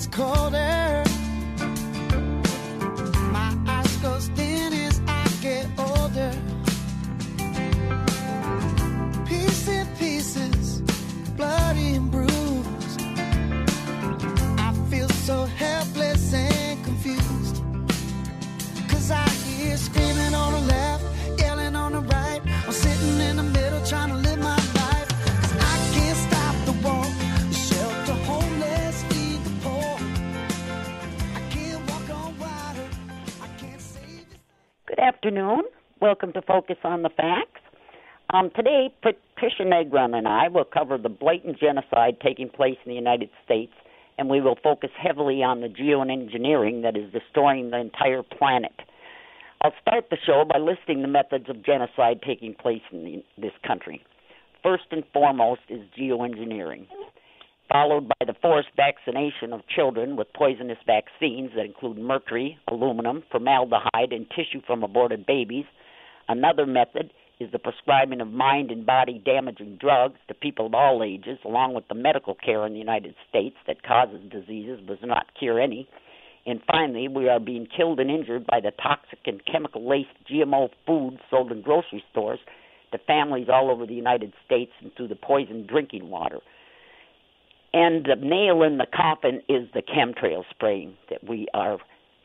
[0.00, 0.69] gets colder.
[36.10, 37.60] Welcome to Focus on the Facts.
[38.34, 42.96] Um, today, Patricia Negron and I will cover the blatant genocide taking place in the
[42.96, 43.70] United States,
[44.18, 48.72] and we will focus heavily on the geoengineering that is destroying the entire planet.
[49.62, 53.54] I'll start the show by listing the methods of genocide taking place in the, this
[53.64, 54.02] country.
[54.64, 56.88] First and foremost is geoengineering,
[57.70, 64.10] followed by the forced vaccination of children with poisonous vaccines that include mercury, aluminum, formaldehyde,
[64.10, 65.66] and tissue from aborted babies.
[66.30, 71.02] Another method is the prescribing of mind and body damaging drugs to people of all
[71.02, 75.08] ages, along with the medical care in the United States that causes diseases but does
[75.08, 75.88] not cure any.
[76.46, 80.68] And finally, we are being killed and injured by the toxic and chemical laced GMO
[80.86, 82.38] foods sold in grocery stores
[82.92, 86.38] to families all over the United States and through the poisoned drinking water.
[87.72, 91.78] And the nail in the coffin is the chemtrail spraying that we are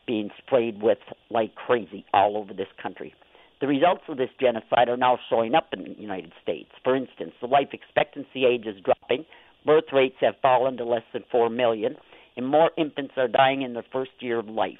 [0.06, 3.12] being sprayed with like crazy all over this country.
[3.60, 6.70] The results of this genocide are now showing up in the United States.
[6.84, 9.24] For instance, the life expectancy age is dropping,
[9.64, 11.96] birth rates have fallen to less than 4 million,
[12.36, 14.78] and more infants are dying in their first year of life.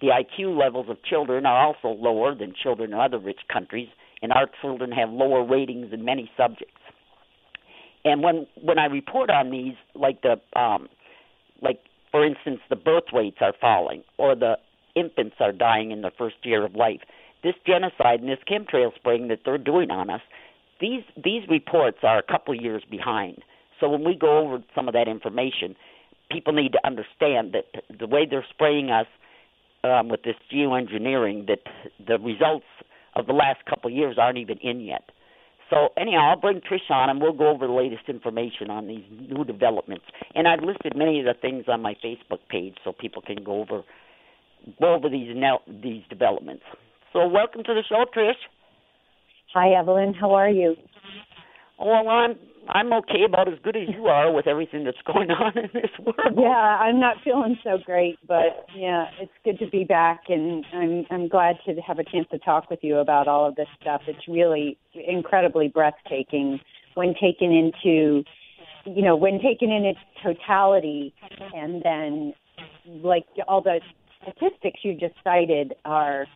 [0.00, 3.88] The IQ levels of children are also lower than children in other rich countries,
[4.22, 6.74] and our children have lower ratings in many subjects.
[8.04, 10.88] And when when I report on these, like the um,
[11.60, 11.80] like
[12.10, 14.56] for instance, the birth rates are falling, or the
[14.94, 17.00] infants are dying in their first year of life.
[17.42, 20.20] This genocide and this chemtrail spraying that they're doing on us,
[20.80, 23.42] these these reports are a couple years behind.
[23.80, 25.76] So when we go over some of that information,
[26.30, 27.66] people need to understand that
[27.98, 29.06] the way they're spraying us
[29.84, 31.60] um, with this geoengineering, that
[32.04, 32.66] the results
[33.14, 35.10] of the last couple years aren't even in yet.
[35.70, 39.04] So anyhow, I'll bring Trish on, and we'll go over the latest information on these
[39.10, 40.04] new developments.
[40.34, 43.60] And I've listed many of the things on my Facebook page, so people can go
[43.60, 43.82] over
[44.80, 46.64] go over these now these developments.
[47.12, 48.32] So welcome to the show, Trish.
[49.54, 50.12] Hi, Evelyn.
[50.12, 50.74] How are you?
[51.78, 52.36] Oh, well, I'm
[52.68, 55.90] I'm okay, about as good as you are with everything that's going on in this
[56.04, 56.36] world.
[56.36, 61.06] Yeah, I'm not feeling so great, but yeah, it's good to be back, and I'm
[61.10, 64.02] I'm glad to have a chance to talk with you about all of this stuff.
[64.06, 66.60] It's really incredibly breathtaking
[66.94, 68.22] when taken into,
[68.84, 71.14] you know, when taken in its totality,
[71.54, 72.34] and then
[73.02, 73.80] like all the
[74.22, 76.26] statistics you just cited are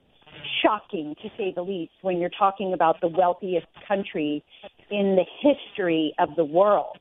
[0.63, 4.45] shocking to say the least when you're talking about the wealthiest country
[4.91, 6.99] in the history of the world.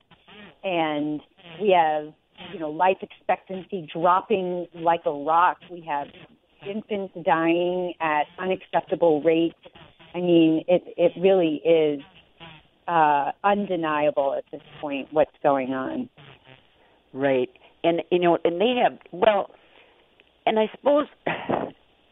[0.64, 1.22] And
[1.60, 2.14] we have,
[2.54, 5.58] you know, life expectancy dropping like a rock.
[5.70, 6.08] We have
[6.68, 9.56] infants dying at unacceptable rates.
[10.14, 12.02] I mean, it it really is
[12.88, 16.10] uh, undeniable at this point what's going on.
[17.14, 17.50] Right.
[17.84, 19.50] And you know, and they have well,
[20.46, 21.08] and I suppose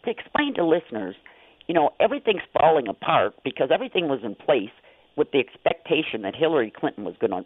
[0.05, 1.15] to explain to listeners,
[1.67, 4.71] you know, everything's falling apart because everything was in place
[5.17, 7.43] with the expectation that Hillary Clinton was going to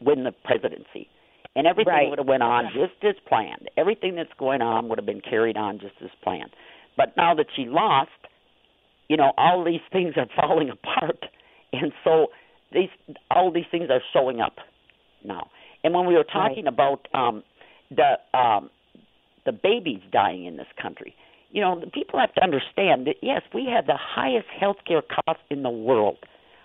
[0.00, 1.08] win the presidency.
[1.56, 2.08] And everything Right.
[2.08, 3.68] would have went on just as planned.
[3.76, 6.50] Everything that's going on would have been carried on just as planned.
[6.96, 8.10] But now that she lost,
[9.08, 11.24] you know, all these things are falling apart.
[11.72, 12.28] And so
[12.72, 12.88] these
[13.30, 14.56] all these things are showing up
[15.24, 15.50] now.
[15.82, 17.42] And when we were talking about um
[17.90, 18.70] the um
[19.44, 21.14] the babies dying in this country,
[21.50, 25.42] you know, the people have to understand that yes, we have the highest healthcare costs
[25.50, 26.18] in the world.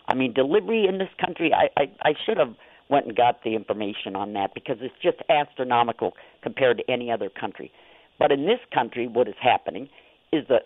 [0.08, 2.54] I mean, delivery in this country, I, I, I should have
[2.90, 7.30] went and got the information on that because it's just astronomical compared to any other
[7.30, 7.72] country.
[8.20, 9.90] But in this country, what is happening
[10.32, 10.64] is that,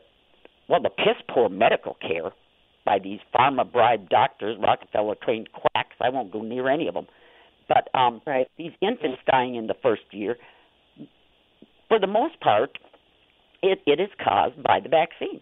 [0.68, 2.32] well, the piss poor medical care
[2.86, 5.96] by these pharma bribed doctors, Rockefeller trained quacks.
[6.02, 7.08] I won't go near any of them.
[7.68, 8.48] But um, Right.
[8.58, 10.38] these infants dying in the first year,
[11.88, 12.78] for the most part,
[13.62, 15.42] it, it is caused by the vaccines.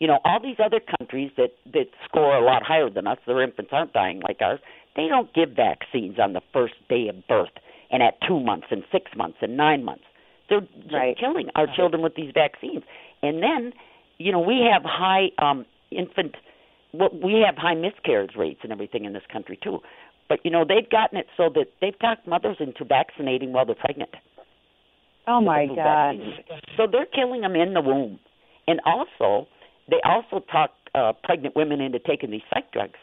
[0.00, 3.42] You know, all these other countries that that score a lot higher than us, their
[3.42, 4.60] infants aren't dying like ours.
[4.96, 7.50] They don't give vaccines on the first day of birth
[7.90, 10.04] and at two months and six months and nine months.
[10.48, 11.16] They're just Right.
[11.18, 12.82] killing our children with these vaccines.
[13.22, 13.72] And then,
[14.18, 16.34] you know, we have high um infant
[16.92, 19.80] well, we have high miscarriage rates and everything in this country too.
[20.28, 23.74] But you know, they've gotten it so that they've talked mothers into vaccinating while they're
[23.74, 24.10] pregnant.
[25.26, 26.16] Oh my God.
[26.76, 28.18] So they're killing them in the womb,
[28.66, 29.48] and also
[29.90, 32.98] they also talk uh, pregnant women into taking these psych drugs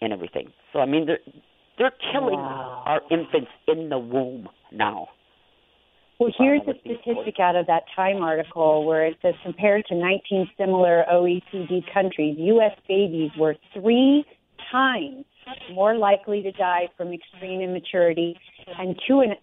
[0.00, 0.52] and everything.
[0.72, 1.20] So I mean they're
[1.78, 2.82] they're killing Wow.
[2.86, 5.08] our infants in the womb now.
[6.20, 10.48] Well, here's a statistic out of that Time article where it says compared to 19
[10.56, 12.78] similar OECD countries, U.S.
[12.86, 14.24] babies were three
[14.70, 15.24] times
[15.72, 18.36] more likely to die from extreme immaturity
[18.78, 19.34] and two and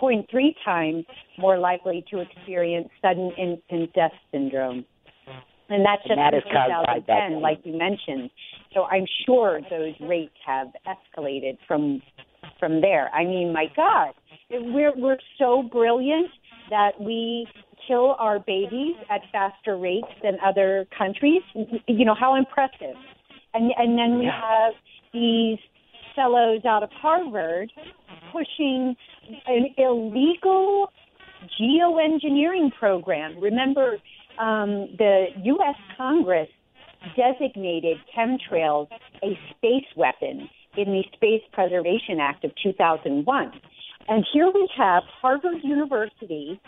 [0.00, 0.26] 2.3
[0.64, 1.04] times
[1.38, 4.84] more likely to experience sudden infant death syndrome.
[5.68, 8.30] And that's just And that in is caused by 2010, like you mentioned.
[8.72, 12.02] So I'm sure those rates have escalated from
[12.60, 13.10] from there.
[13.12, 14.14] I mean, my God,
[14.50, 16.30] we're we're so brilliant
[16.70, 17.48] that we
[17.86, 21.42] kill our babies at faster rates than other countries.
[21.86, 22.96] You know how impressive.
[23.54, 24.40] And and then we Yeah.
[24.40, 24.74] have
[25.12, 25.58] these
[26.14, 27.72] fellows out of Harvard
[28.36, 28.96] pushing
[29.46, 30.92] an illegal
[31.60, 33.38] geoengineering program.
[33.40, 33.96] Remember,
[34.38, 35.76] um, the U.S.
[35.96, 36.48] Congress
[37.16, 38.88] designated chemtrails
[39.22, 43.52] a space weapon in the Space Preservation Act of 2001.
[44.08, 46.60] And here we have Harvard University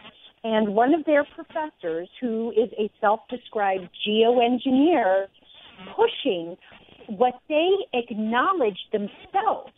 [0.44, 5.26] and one of their professors, who is a self described geoengineer,
[5.96, 6.56] pushing
[7.08, 9.72] what they acknowledge themselves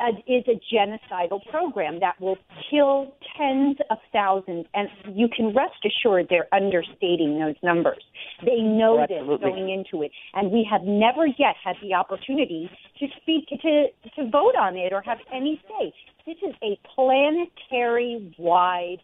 [0.00, 2.38] uh, is a genocidal program that will
[2.70, 4.66] kill tens of thousands.
[4.74, 8.02] And you can rest assured they're understating those numbers.
[8.44, 10.10] They know Oh, this going into it.
[10.34, 14.92] And we have never yet had the opportunity to speak, to, to vote on it
[14.92, 15.92] or have any say.
[16.26, 18.98] This is a planetary wide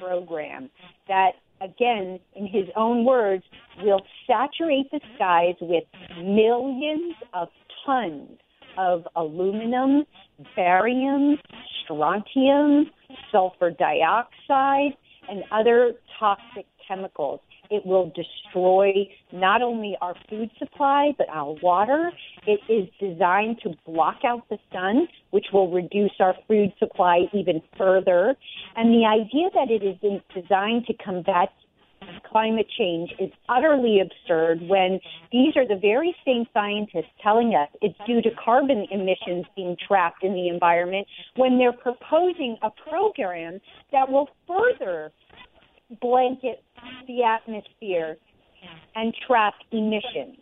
[0.00, 0.70] program
[1.08, 3.44] that, again, in his own words,
[3.82, 5.84] will saturate the skies with
[6.18, 7.48] millions of
[7.84, 8.38] tons
[8.78, 10.04] of aluminum,
[10.54, 11.38] barium,
[11.84, 12.86] strontium,
[13.30, 14.96] sulfur dioxide,
[15.28, 17.40] and other toxic chemicals.
[17.70, 22.12] It will destroy not only our food supply, but our water.
[22.46, 27.60] It is designed to block out the sun, which will reduce our food supply even
[27.76, 28.36] further.
[28.76, 31.48] And the idea that it is designed to combat
[32.30, 35.00] climate change is utterly absurd when
[35.32, 40.22] these are the very same scientists telling us it's due to carbon emissions being trapped
[40.22, 41.06] in the environment
[41.36, 43.60] when they're proposing a program
[43.92, 45.10] that will further
[46.00, 46.62] blanket
[47.06, 48.16] the atmosphere
[48.94, 50.38] and trap emissions.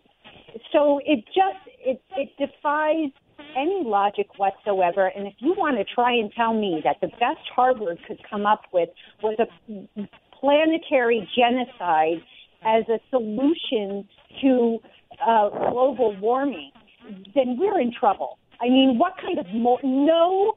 [0.71, 3.11] So it just it it defies
[3.55, 5.11] any logic whatsoever.
[5.15, 8.45] And if you want to try and tell me that the best Harvard could come
[8.45, 8.89] up with
[9.21, 10.07] was a
[10.39, 12.21] planetary genocide
[12.65, 14.07] as a solution
[14.41, 14.79] to
[15.25, 16.71] uh, global warming,
[17.33, 18.37] then we're in trouble.
[18.61, 20.53] I mean, what kind of mo- no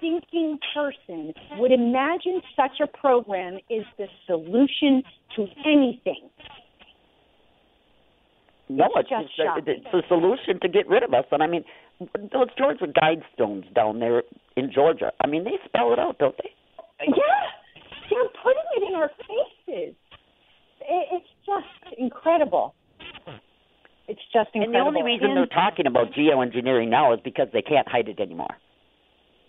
[0.00, 5.02] thinking person would imagine such a program is the solution
[5.36, 6.30] to anything?
[8.68, 9.64] No, It's it's, just a, shocking.
[9.66, 11.24] it's a solution to get rid of us.
[11.32, 11.64] And I mean,
[12.32, 14.22] those Georgia Guidestones down there
[14.56, 15.12] in Georgia.
[15.22, 16.50] I mean, they spell it out, don't they?
[17.06, 17.12] Yeah,
[18.10, 19.94] they're putting it in our faces.
[20.82, 22.74] It's just incredible.
[24.08, 24.64] It's just incredible.
[24.64, 28.08] And the only reason And- they're talking about geoengineering now is because they can't hide
[28.08, 28.56] it anymore.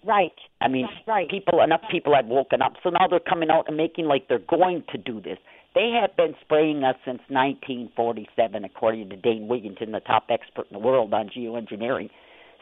[0.03, 1.29] right, I mean, right.
[1.29, 4.39] people enough people have woken up, so now they're coming out and making like they're
[4.39, 5.37] going to do this.
[5.75, 10.73] They have been spraying us since 1947, according to Dane Wigington, the top expert in
[10.73, 12.09] the world on geoengineering.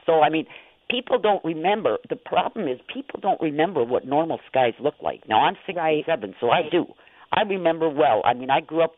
[0.05, 0.45] So, I mean,
[0.89, 1.97] people don't remember.
[2.09, 5.27] The problem is people don't remember what normal skies look like.
[5.27, 6.85] Now, I'm 67, so I do.
[7.31, 8.21] I remember well.
[8.25, 8.93] I mean, I grew up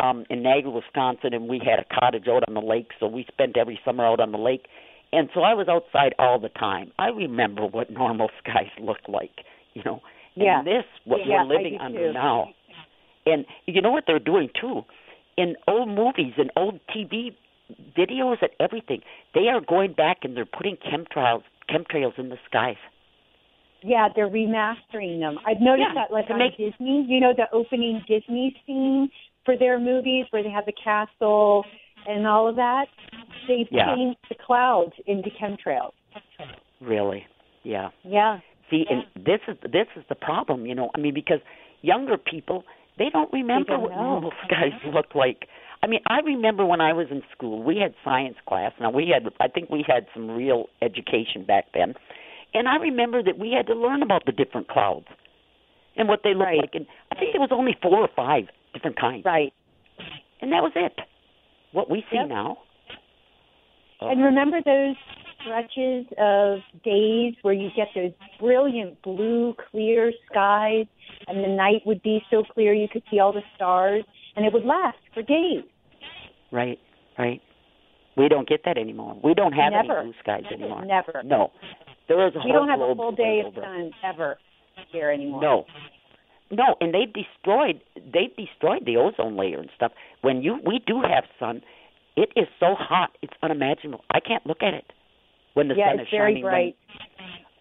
[0.00, 3.24] um in Niagara, Wisconsin, and we had a cottage out on the lake, so we
[3.32, 4.66] spent every summer out on the lake.
[5.12, 6.90] And so I was outside all the time.
[6.98, 9.30] I remember what normal skies look like,
[9.74, 10.00] you know.
[10.34, 10.58] Yeah.
[10.58, 12.12] And this, what Yeah, we're living under too.
[12.12, 12.48] now.
[13.26, 14.82] And you know what they're doing too?
[15.36, 17.30] In old movies and old TV
[17.96, 19.00] videos and everything,
[19.34, 22.76] they are going back and they're putting chemtrails chemtrails in the skies.
[23.82, 25.38] Yeah, they're remastering them.
[25.46, 27.04] I've noticed Yeah, that, like on make- Disney.
[27.08, 29.10] You know, the opening Disney scene
[29.44, 31.64] for their movies where they have the castle
[32.06, 32.86] and all of that.
[33.48, 33.94] They've Yeah.
[33.94, 35.92] changed the clouds into chemtrails.
[36.80, 37.26] Really?
[37.62, 37.90] Yeah.
[38.04, 38.40] Yeah,
[38.70, 40.90] See, and this is this is the problem, you know.
[40.94, 41.40] I mean, because
[41.82, 42.64] younger people
[42.98, 45.48] they don't remember don't what normal skies look like.
[45.84, 48.72] I mean, I remember when I was in school, we had science class.
[48.80, 51.92] Now we had, I think we had some real education back then,
[52.54, 55.04] and I remember that we had to learn about the different clouds
[55.96, 56.56] and what they look Right.
[56.56, 56.74] like.
[56.74, 59.52] And I think there was only four or five different kinds, right.
[60.40, 60.98] and that was it.
[61.72, 62.28] What we see Yep.
[62.28, 62.58] now.
[64.00, 64.96] Oh, And remember those
[65.38, 70.86] stretches of days where you get those brilliant blue, clear skies
[71.28, 74.04] and the night would be so clear you could see all the stars,
[74.36, 75.64] and it would last for days.
[76.54, 76.78] Right,
[77.18, 77.40] right.
[78.16, 79.18] We don't get that anymore.
[79.24, 79.98] We don't have Never.
[79.98, 80.84] any blue skies anymore.
[80.84, 81.22] Never.
[81.24, 81.50] No.
[82.06, 84.38] There is a We whole don't have a full day of sun ever
[84.92, 85.42] here anymore.
[85.42, 85.64] No.
[86.52, 89.90] No, and they've destroyed they've destroyed the ozone layer and stuff.
[90.20, 91.62] When you we do have sun,
[92.16, 94.04] it is so hot, it's unimaginable.
[94.10, 94.84] I can't look at it
[95.54, 96.44] when the yeah, sun it's is very shining.
[96.44, 96.76] when- bright.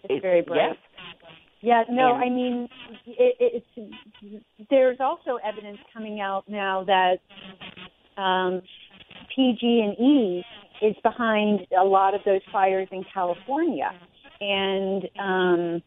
[0.04, 0.68] It's, very bright.
[0.68, 0.78] Yes.
[1.62, 2.68] Yeah, no, And- I mean,
[3.08, 4.36] it, it's
[4.70, 8.62] there's also evidence coming out now that um,
[9.36, 10.44] PG&E
[10.82, 13.92] is behind a lot of those fires in California,
[14.42, 15.84] and um,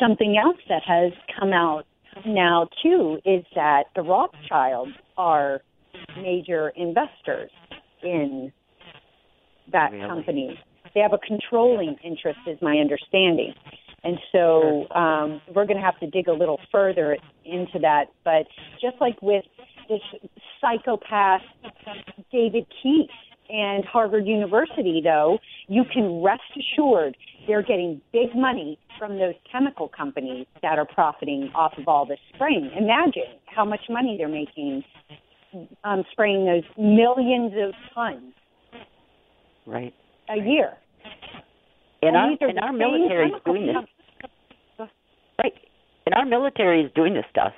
[0.00, 1.84] something else that has come out
[2.26, 5.60] now too is that the Rothschilds are
[6.16, 7.50] major investors
[8.02, 8.52] in
[9.72, 10.06] that Really?
[10.08, 10.58] company.
[10.94, 13.54] They have a controlling interest, is my understanding.
[14.04, 18.06] And so um, we're going to have to dig a little further into that.
[18.24, 18.46] But
[18.80, 19.44] just like with
[19.88, 20.00] this
[20.60, 21.42] psychopath
[22.30, 23.10] David Keith
[23.50, 29.88] and Harvard University, though, you can rest assured they're getting big money from those chemical
[29.88, 32.70] companies that are profiting off of all this spraying.
[32.76, 34.84] Imagine how much money they're making
[35.84, 38.32] um, spraying those millions of tons
[39.66, 39.94] Right.
[40.28, 40.72] a year.
[42.00, 44.88] And our and our military is doing this.
[45.38, 45.52] Right.
[46.06, 47.52] And our military is doing this stuff.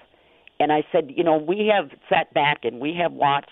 [0.61, 3.50] And I said, you know, we have sat back and we have watched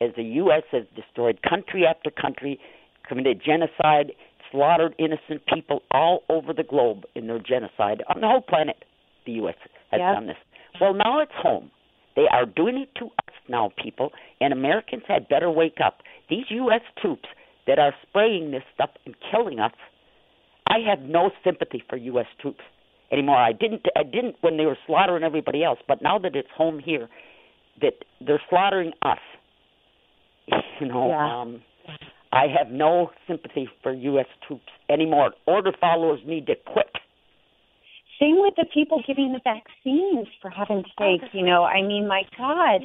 [0.00, 0.62] as the U.S.
[0.72, 2.58] has destroyed country after country,
[3.08, 4.12] committed genocide,
[4.50, 8.84] slaughtered innocent people all over the globe in their genocide on the whole planet.
[9.26, 9.56] The U.S.
[9.90, 10.14] has Yep.
[10.14, 10.36] done this.
[10.80, 11.70] Well, now it's home.
[12.16, 15.98] They are doing it to us now, people, and Americans had better wake up.
[16.30, 16.82] These U.S.
[17.00, 17.28] troops
[17.66, 19.72] that are spraying this stuff and killing us,
[20.68, 22.26] I have no sympathy for U.S.
[22.40, 22.60] troops
[23.14, 23.36] anymore.
[23.38, 23.86] I didn't.
[23.96, 25.78] I didn't when they were slaughtering everybody else.
[25.88, 27.08] But now that it's home here,
[27.80, 29.18] that they're slaughtering us.
[30.80, 31.40] You know, Yeah.
[31.40, 31.62] um,
[32.32, 34.26] I have no sympathy for U.S.
[34.46, 35.30] troops anymore.
[35.46, 36.90] Order followers need to quit.
[38.20, 41.22] Same with the people giving the vaccines, for heaven's sake.
[41.32, 42.80] You know, I mean, my God,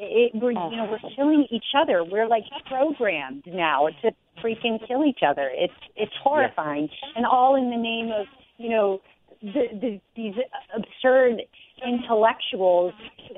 [0.00, 2.02] it, we're you know we're killing each other.
[2.04, 4.10] We're like programmed now to
[4.42, 5.50] freaking kill each other.
[5.54, 9.00] It's it's horrifying, and all in the name of you know
[9.42, 10.34] the, the these
[10.74, 11.42] absurd
[11.86, 12.92] intellectuals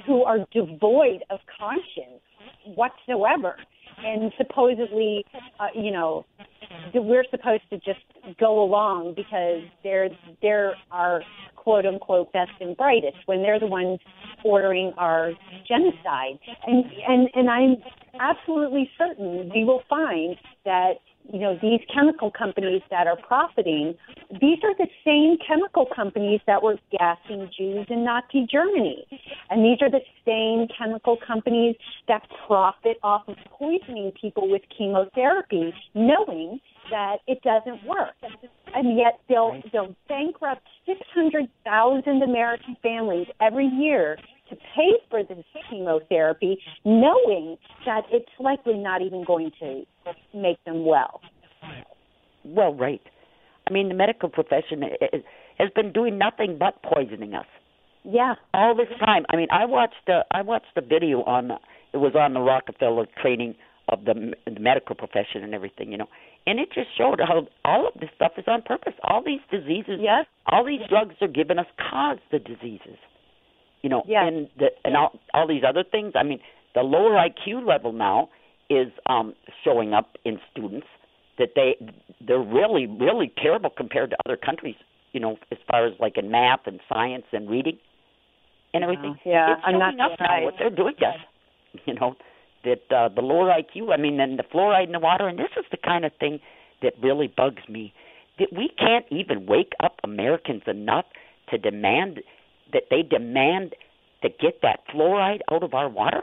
[0.06, 2.22] who are devoid of conscience
[2.74, 3.56] whatsoever,
[4.04, 5.24] and supposedly,
[5.58, 6.24] uh, you know,
[6.94, 8.00] we're supposed to just
[8.38, 10.08] go along because they're
[10.42, 11.22] they're our
[11.56, 13.98] quote unquote best and brightest when they're the ones
[14.44, 15.32] ordering our
[15.68, 16.38] genocide.
[16.66, 17.76] And and and I'm
[18.18, 20.94] absolutely certain we will find that
[21.32, 23.94] you know these chemical companies that are profiting
[24.40, 29.06] these are the same chemical companies that were gassing Jews in Nazi Germany
[29.50, 31.76] and these are the same chemical companies
[32.08, 36.60] that profit off of poisoning people with chemotherapy knowing
[36.90, 38.14] that it doesn't work.
[38.74, 44.16] And yet they'll they'll bankrupt 600,000 American families every year
[44.50, 49.82] to pay for this chemotherapy knowing that it's likely not even going to
[50.34, 51.20] make them well.
[52.44, 53.00] Well, right.
[53.68, 54.82] I mean, the medical profession
[55.58, 57.46] has been doing nothing but poisoning us
[58.04, 58.34] Yeah.
[58.54, 59.24] all this time.
[59.30, 61.50] I mean, I watched a, I watched a video on
[61.92, 63.54] it was on the Rockefeller training
[63.88, 66.06] of the, m- the medical profession and everything, you know,
[66.46, 68.92] and it just showed how all of this stuff is on purpose.
[69.02, 70.26] All these diseases, Yes.
[70.46, 72.96] all these drugs are giving us cause the diseases,
[73.82, 74.24] you know, Yes.
[74.26, 76.12] and the, and all all these other things.
[76.14, 76.40] I mean,
[76.74, 78.28] the lower IQ level now
[78.68, 79.34] is um
[79.64, 80.86] showing up in students
[81.38, 81.76] that they
[82.20, 84.76] they're really really terrible compared to other countries
[85.12, 87.76] you know as far as like in math and science and reading
[88.72, 91.16] and everything Yeah, it's I'm not up now what they're doing to us
[91.86, 92.14] you know
[92.64, 95.50] that uh the lower IQ I mean and the fluoride in the water and this
[95.58, 96.38] is the kind of thing
[96.82, 97.92] that really bugs me
[98.38, 101.06] that we can't even wake up Americans enough
[101.50, 102.20] to demand
[102.72, 103.74] that they demand
[104.22, 106.22] to get that fluoride out of our water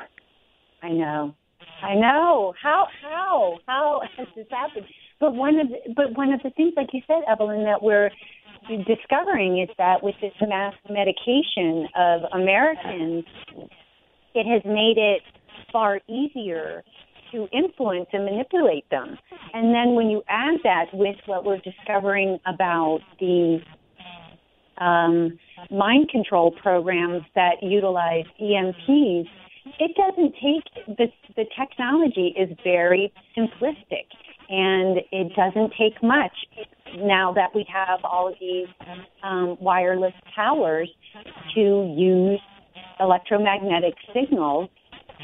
[0.81, 1.35] I know.
[1.81, 2.53] I know.
[2.61, 4.85] How how how has this happened?
[5.19, 8.11] But one of the, but one of the things, like you said, Evelyn, that we're
[8.85, 13.25] discovering is that with this mass medication of Americans,
[14.35, 15.21] it has made it
[15.71, 16.83] far easier
[17.31, 19.17] to influence and manipulate them.
[19.53, 23.59] And then when you add that with what we're discovering about the
[24.79, 25.37] um,
[25.71, 29.27] mind control programs that utilize EMPs,
[29.79, 34.07] it doesn't take the the technology is very simplistic
[34.49, 36.31] and it doesn't take much
[36.95, 38.67] now that we have all of these
[39.23, 40.89] um, wireless towers
[41.53, 42.39] to use
[42.99, 44.69] electromagnetic signals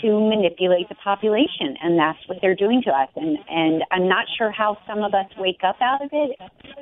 [0.02, 3.10] to manipulate the population, and that's what they're doing to us.
[3.16, 6.38] And and I'm not sure how some of us wake up out of it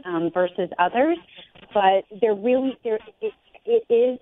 [0.06, 1.18] um, versus others,
[1.74, 3.00] but they're really there.
[3.22, 3.34] It,
[3.66, 4.20] it is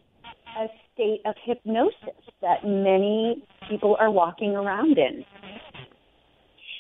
[0.57, 5.23] a state of hypnosis that many people are walking around in.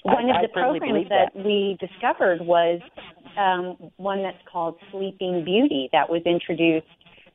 [0.03, 1.31] One I, of the programs that.
[1.33, 2.79] that we discovered was
[3.37, 6.87] um, one that's called Sleeping Beauty that was introduced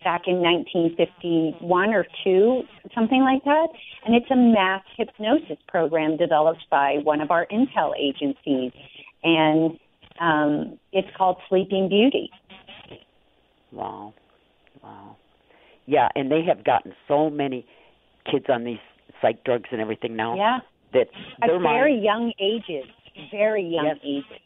[0.02, 2.62] back in 1951 or 2,
[2.94, 3.68] something like that.
[4.04, 8.72] And it's a mass hypnosis program developed by one of our intel agencies.
[9.22, 9.78] And
[10.20, 12.30] um, it's called Sleeping Beauty.
[13.74, 14.14] Wow.
[14.82, 15.16] Wow.
[15.86, 17.66] Yeah, and they have gotten so many
[18.30, 18.78] kids on these
[19.20, 20.36] psych drugs and everything now.
[20.36, 20.58] Yeah.
[20.92, 21.08] That
[21.42, 22.86] At their mind- very young ages.
[23.30, 23.98] Very young Yes.
[24.02, 24.40] ages.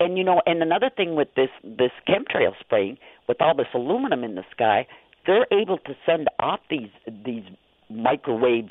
[0.00, 4.24] and you know, and another thing with this this chemtrail spraying, with all this aluminum
[4.24, 4.84] in the sky,
[5.26, 6.90] they're able to send off these
[7.24, 7.44] these
[7.88, 8.68] microwave.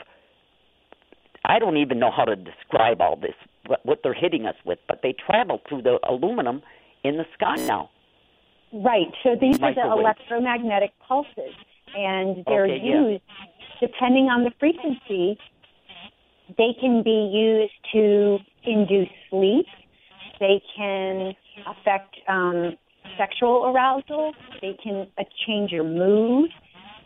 [1.45, 3.33] I don't even know how to describe all this,
[3.65, 6.61] what, what they're hitting us with, but they travel through the aluminum
[7.03, 7.89] in the sky now.
[8.73, 9.07] Right.
[9.23, 11.53] So these are the electromagnetic pulses,
[11.95, 13.09] and they're Okay, yeah.
[13.09, 13.23] used
[13.81, 15.37] depending on the frequency.
[16.57, 19.65] They can be used to induce sleep.
[20.39, 21.33] They can
[21.67, 22.77] affect um,
[23.17, 24.33] sexual arousal.
[24.61, 26.49] They can uh, change your mood.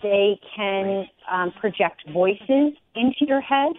[0.04, 3.74] They can um, project voices into your head.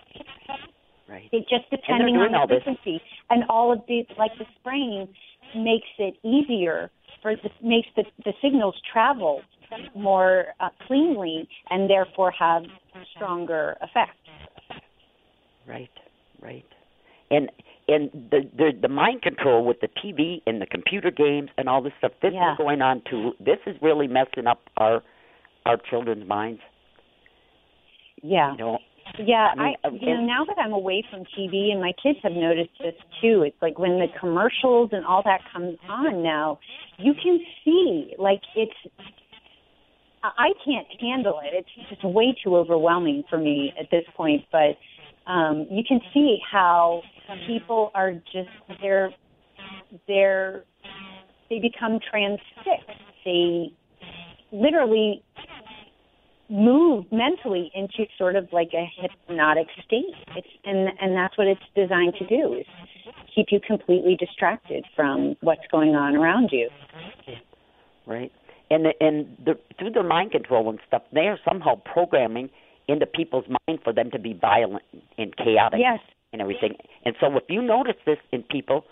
[1.09, 1.29] Right.
[1.31, 2.65] It just depending on the this.
[2.65, 3.01] frequency,
[3.31, 5.09] and all of these, like the spraying,
[5.55, 6.91] makes it easier
[7.63, 9.43] makes the, the signals travel
[9.95, 12.63] more uh, cleanly, and therefore have
[13.15, 14.17] stronger effect.
[15.67, 15.91] Right,
[16.41, 16.65] right.
[17.31, 17.51] And
[17.89, 21.83] and the the the mind control with the TV and the computer games and all
[21.83, 22.13] this stuff.
[22.23, 22.53] This Yeah.
[22.53, 23.33] is going on too.
[23.41, 25.03] This is really messing up our
[25.65, 26.61] our children's minds.
[28.23, 28.79] Yeah, You know,
[29.19, 29.49] yeah.
[29.53, 32.33] I mean, I, you know, now that I'm away from TV, and my kids have
[32.33, 33.43] noticed this too.
[33.47, 36.59] It's like when the commercials and all that comes on now,
[36.99, 38.73] you can see like it's.
[40.23, 41.53] I I can't handle it.
[41.55, 44.43] It's just way too overwhelming for me at this point.
[44.51, 44.77] But
[45.31, 47.03] um, you can see how
[47.47, 48.49] people are just
[48.81, 49.11] they're
[50.07, 50.65] they're
[51.49, 53.03] they become transfixed.
[53.25, 53.73] They
[54.53, 55.23] literally
[56.49, 60.15] move mentally into sort of like a hypnotic state.
[60.37, 62.67] It's and and that's what it's designed to do is
[63.35, 66.69] keep you completely distracted from what's going on around you.
[68.07, 68.33] right?
[68.71, 72.51] And the, and the, through the mind control and stuff, they are somehow programming
[72.89, 74.83] into people's mind for them to be violent
[75.19, 76.01] and chaotic Yes.
[76.33, 76.75] and everything.
[77.05, 78.85] And so, if you notice this in people,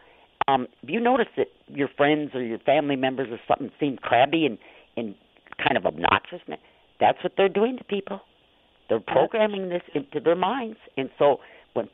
[0.47, 4.47] um, if you notice that your friends or your family members or something seem crabby
[4.47, 4.59] and
[4.97, 5.15] and
[5.59, 6.41] kind of obnoxious,
[7.01, 8.21] that's what they're doing to people.
[8.89, 11.39] They're uh, programming this into their minds, and so
[11.73, 11.89] when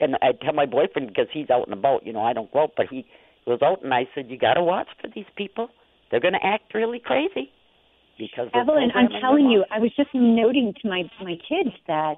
[0.00, 2.62] and I tell my boyfriend because he's out and about, you know, I don't go
[2.62, 3.04] out, but he
[3.44, 5.70] goes out, and I said, you got to watch for these people.
[6.10, 7.50] They're going to act really crazy
[8.18, 9.64] because Evelyn, I'm telling you.
[9.70, 12.16] I was just noting to my my kids that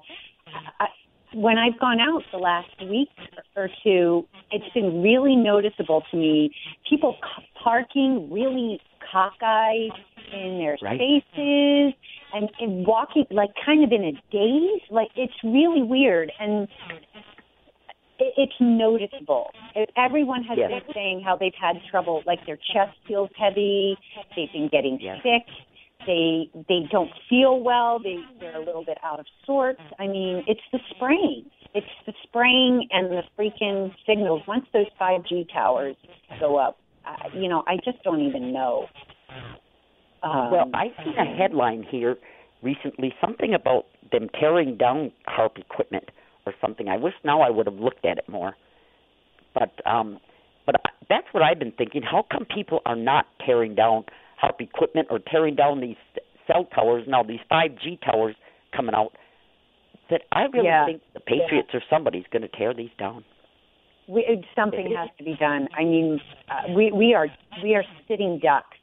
[0.79, 0.87] I,
[1.33, 3.09] when I've gone out the last week
[3.55, 6.53] or two, it's been really noticeable to me.
[6.89, 9.91] People c- parking really cockeyed
[10.33, 10.97] in their Right.
[10.99, 11.93] spaces
[12.33, 14.81] and, and walking like kind of in a daze.
[14.89, 16.67] Like it's really weird and.
[18.19, 19.49] it- It's noticeable.
[19.97, 20.69] Everyone has Yes.
[20.69, 23.97] been saying how they've had trouble, like their chest feels heavy,
[24.35, 25.23] they've been getting Yes.
[25.23, 25.47] sick,
[26.05, 30.43] they they don't feel well they they're a little bit out of sorts i mean
[30.47, 35.95] it's the spraying it's the spraying and the freaking signals once those 5g towers
[36.39, 38.87] go up uh, you know i just don't even know
[40.23, 42.15] um, Well, I seen a headline here
[42.61, 46.09] recently, something about them tearing down HAARP equipment
[46.45, 46.87] or something.
[46.87, 48.55] I wish now I would have looked at it more.
[49.53, 50.19] But um
[50.65, 50.75] but
[51.09, 52.03] that's what I've been thinking.
[52.03, 54.05] How come people are not tearing down
[54.41, 55.97] HAARP equipment or tearing down these
[56.47, 58.35] cell towers now these 5G towers
[58.75, 59.13] coming out?
[60.09, 60.85] That I really Yeah.
[60.85, 63.23] think the Patriots or somebody's going to tear these down.
[64.07, 64.25] we,
[64.55, 67.27] something has to be done i mean uh, we we are
[67.63, 68.77] we are sitting ducks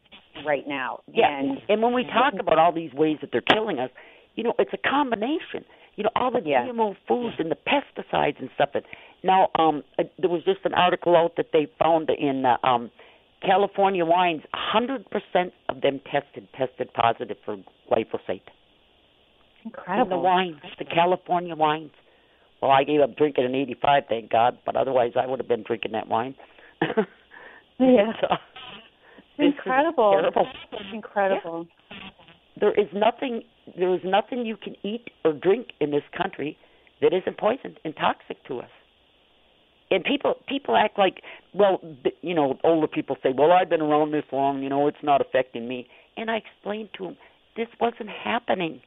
[0.46, 1.28] right now Yeah.
[1.38, 3.90] and And when we talk about all these ways that they're killing us,
[4.36, 5.64] you know, it's a combination.
[5.96, 6.64] You know, all the Yeah.
[6.64, 8.70] GMO foods and the pesticides and stuff.
[8.74, 8.84] And
[9.24, 12.90] now, um, uh, there was just an article out that they found in uh, um,
[13.42, 14.42] California wines.
[14.52, 17.56] A hundred percent of them tested tested positive for
[17.90, 18.42] glyphosate
[19.64, 21.90] in the incredible wines, the California wines.
[22.60, 24.58] Well, I gave up drinking in '85, thank God.
[24.66, 26.34] But otherwise, I would have been drinking that wine.
[27.80, 28.12] Yeah.
[28.20, 28.26] So,
[29.38, 30.20] incredible.
[30.92, 31.66] incredible.
[32.58, 33.42] There is nothing.
[33.78, 36.56] There is nothing you can eat or drink in this country
[37.00, 38.70] that isn't poisoned and toxic to us.
[39.90, 41.22] And people people act like,
[41.54, 41.80] well,
[42.20, 45.20] you know, older people say, well, I've been around this long, you know, it's not
[45.20, 45.88] affecting me.
[46.16, 47.16] And I explained to them,
[47.56, 48.80] this wasn't happening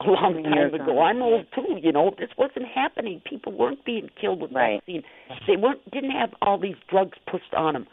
[0.00, 1.00] a long time ago.
[1.00, 2.12] I'm old too, you know.
[2.18, 3.20] This wasn't happening.
[3.28, 4.80] People weren't being killed with right.
[4.80, 5.02] vaccine.
[5.46, 7.86] They weren't didn't have all these drugs pushed on them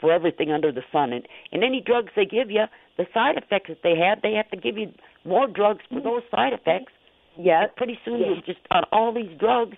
[0.00, 1.12] for everything under the sun.
[1.12, 2.64] And and any drugs they give you,
[2.96, 4.92] the side effects that they have, they have to give you
[5.24, 6.04] more drugs for hmm.
[6.04, 6.92] those side effects.
[7.38, 7.66] Yeah.
[7.76, 9.76] Pretty soon you're just on all these drugs,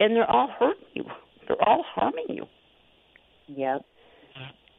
[0.00, 1.04] and they're all hurting you.
[1.46, 2.46] They're all harming you.
[3.48, 3.84] Yep.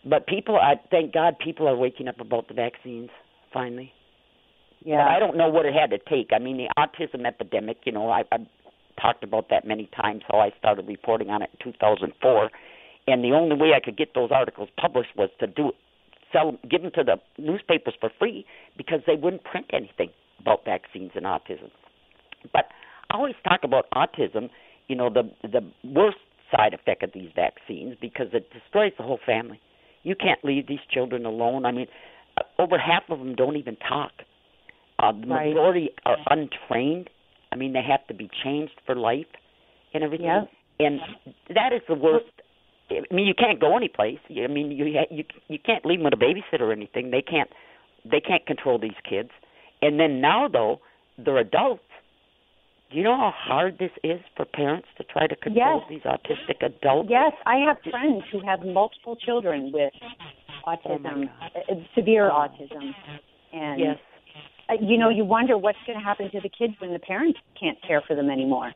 [0.04, 3.10] But people, I thank God, people are waking up about the vaccines
[3.54, 3.94] finally.
[4.84, 5.06] Yeah.
[5.06, 6.32] But I don't know what it had to take.
[6.34, 7.78] I mean, the autism epidemic.
[7.86, 8.48] You know, I, I've
[9.00, 10.24] talked about that many times.
[10.30, 12.50] How I started reporting on it in 2004,
[13.08, 15.72] and the only way I could get those articles published was to do
[16.32, 18.46] sell give them to the newspapers for free
[18.78, 21.70] because they wouldn't print anything about vaccines and autism.
[22.52, 22.70] But
[23.12, 24.50] I always talk about autism.
[24.88, 26.18] You know, the the worst
[26.56, 29.60] side effect of these vaccines because it destroys the whole family.
[30.04, 31.66] You can't leave these children alone.
[31.66, 31.88] I mean,
[32.60, 34.12] over half of them don't even talk.
[35.00, 35.48] Uh, the Right.
[35.50, 37.10] majority are untrained.
[37.52, 39.26] I mean, they have to be changed for life
[39.94, 40.28] and everything.
[40.28, 40.50] Yep.
[40.80, 41.00] And
[41.50, 42.26] that is the worst.
[42.90, 44.20] I mean, you can't go anyplace.
[44.30, 47.12] I mean, you you you can't leave them with a babysitter or anything.
[47.12, 47.50] They can't
[48.04, 49.30] they can't control these kids.
[49.82, 50.82] And then now though,
[51.18, 51.84] they're adults.
[52.92, 55.90] Do you know how hard this is for parents to try to control Yes.
[55.90, 57.10] these autistic adults?
[57.10, 59.94] Yes, I have friends who have multiple children with
[60.66, 62.94] autism, uh, severe autism,
[63.54, 63.98] and Yes.
[64.70, 67.40] uh, you know, you wonder what's going to happen to the kids when the parents
[67.60, 68.74] can't care for them anymore.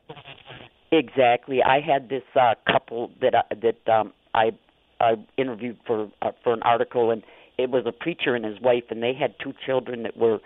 [0.92, 1.62] Exactly.
[1.62, 4.52] I had this uh, couple that I, that um, I
[5.00, 7.22] I interviewed for uh, for an article, and
[7.58, 10.38] it was a preacher and his wife, and they had two children that were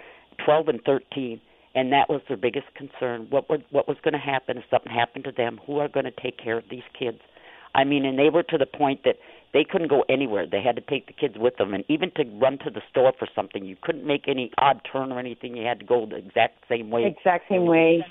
[0.45, 1.41] 12 and 13,
[1.75, 3.27] and that was their biggest concern.
[3.31, 5.61] What would what was going to happen if something happened to them?
[5.67, 7.19] Who are going to take care of these kids?
[7.75, 9.17] I mean, and they were to the point that
[9.53, 10.47] they couldn't go anywhere.
[10.51, 13.13] They had to take the kids with them, and even to run to the store
[13.17, 15.57] for something, you couldn't make any odd turn or anything.
[15.57, 17.07] You had to go the exact same way.
[17.07, 18.05] Exact same way.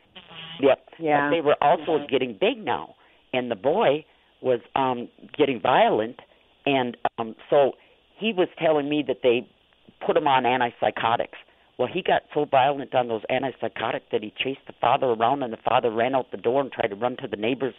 [0.62, 0.80] Yep.
[1.00, 1.28] Yeah.
[1.28, 2.96] But they were also getting big now,
[3.34, 4.06] and the boy
[4.42, 6.20] was um getting violent,
[6.66, 7.74] and um so
[8.18, 9.48] he was telling me that they
[10.06, 11.40] put him on antipsychotics.
[11.80, 15.54] Well, he got so violent on those antipsychotics that he chased the father around, and
[15.54, 17.74] the father ran out the door and tried to run to the neighbors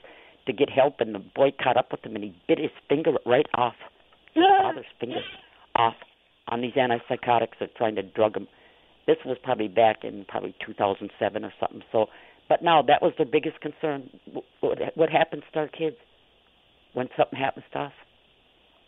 [0.46, 3.12] to get help, and the boy caught up with him, and he bit his finger
[3.26, 3.74] right off,
[4.32, 5.20] his father's finger
[5.76, 5.94] off
[6.48, 8.48] on these antipsychotics that are trying to drug him.
[9.06, 11.82] This was probably back in probably 2007 or something.
[11.92, 12.06] So,
[12.48, 14.08] but now that was their biggest concern.
[14.60, 15.96] What, what happens to our kids
[16.94, 17.92] when something happens to us?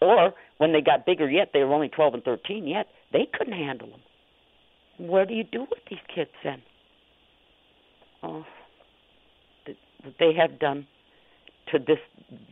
[0.01, 3.53] Or when they got bigger yet, they were only 12 and 13 yet, they couldn't
[3.53, 4.01] handle them.
[5.03, 6.63] What do you do with these kids then?
[8.23, 8.45] Oh,
[10.05, 10.87] what they have done
[11.73, 11.99] to this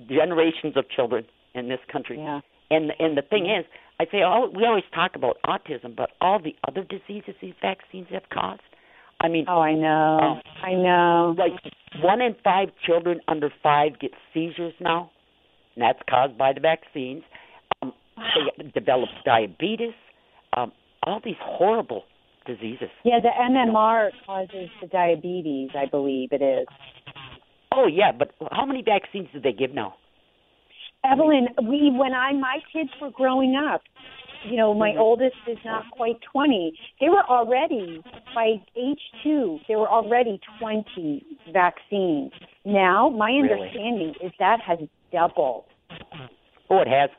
[0.09, 2.19] generations of children in this country.
[2.19, 2.41] Yeah.
[2.71, 3.65] And and the thing is,
[4.01, 8.09] I say all we always talk about autism, but all the other diseases these vaccines
[8.11, 8.63] have caused.
[9.21, 10.41] I mean, Oh, I know.
[10.63, 11.35] I know.
[11.39, 11.53] like
[12.03, 15.11] one in five children under five get seizures now,
[15.77, 17.23] and that's caused by the vaccines.
[17.83, 17.93] Um,
[18.59, 19.95] they develop diabetes,
[20.57, 20.73] um,
[21.05, 22.05] all these horrible
[22.47, 22.89] diseases.
[23.05, 26.67] Yeah, the MMR causes the diabetes, I believe it is.
[27.73, 29.95] Oh yeah, but how many vaccines do they give now?
[31.05, 33.83] Evelyn, we when I my kids were growing up,
[34.45, 34.99] you know, my Mhm.
[34.99, 36.73] oldest is not quite 20.
[37.01, 38.03] They were already
[38.35, 42.33] by age 2, there were already 20 vaccines.
[42.65, 43.53] Now, my Really?
[43.53, 44.79] understanding is that has
[45.13, 45.65] doubled.
[46.69, 47.11] Oh, it has.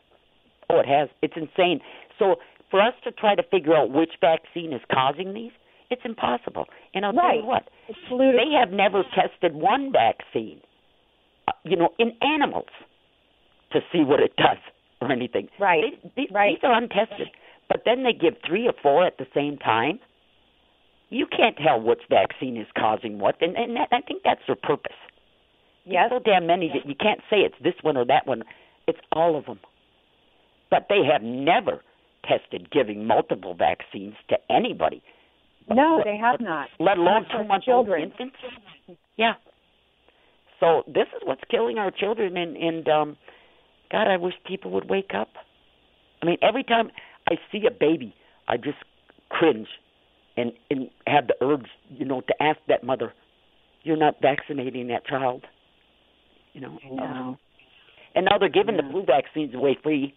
[0.70, 1.10] Oh, it has.
[1.22, 1.82] It's insane.
[2.18, 2.40] So
[2.72, 5.52] for us to try to figure out which vaccine is causing these,
[5.90, 6.66] it's impossible.
[6.94, 7.68] And I'll tell you what,
[8.10, 10.62] they have never tested one vaccine,
[11.48, 12.70] uh, you know, in animals
[13.74, 14.58] to see what it does
[15.02, 15.50] or anything.
[15.60, 15.84] Right.
[16.04, 16.56] They, these, Right.
[16.56, 17.28] these are untested.
[17.68, 20.00] But then they give three or four at the same time.
[21.10, 24.56] You can't tell which vaccine is causing what, and, and that, I think that's their
[24.56, 24.96] purpose.
[25.86, 26.08] Yes.
[26.10, 28.44] There's so damn many that you can't say it's this one or that one.
[28.88, 29.60] It's all of them.
[30.70, 31.82] But they have never
[32.26, 35.02] tested giving multiple vaccines to anybody,
[35.70, 36.70] No, they have not.
[36.80, 38.04] let alone two month old children.
[38.12, 38.36] infants.
[39.18, 39.34] Yeah.
[40.60, 43.18] So this is what's killing our children, and and um,
[43.92, 45.30] God, I wish people would wake up.
[46.22, 46.92] I mean, every time
[47.30, 48.14] I see a baby,
[48.48, 48.78] I just
[49.30, 49.68] cringe,
[50.38, 53.14] and and have the urge, you know, to ask that mother,
[53.84, 55.46] "You're not vaccinating that child,"
[56.54, 56.78] you know.
[56.84, 57.38] I know.
[58.14, 58.92] And now they're giving the Yeah.
[58.92, 60.14] flu vaccines away free.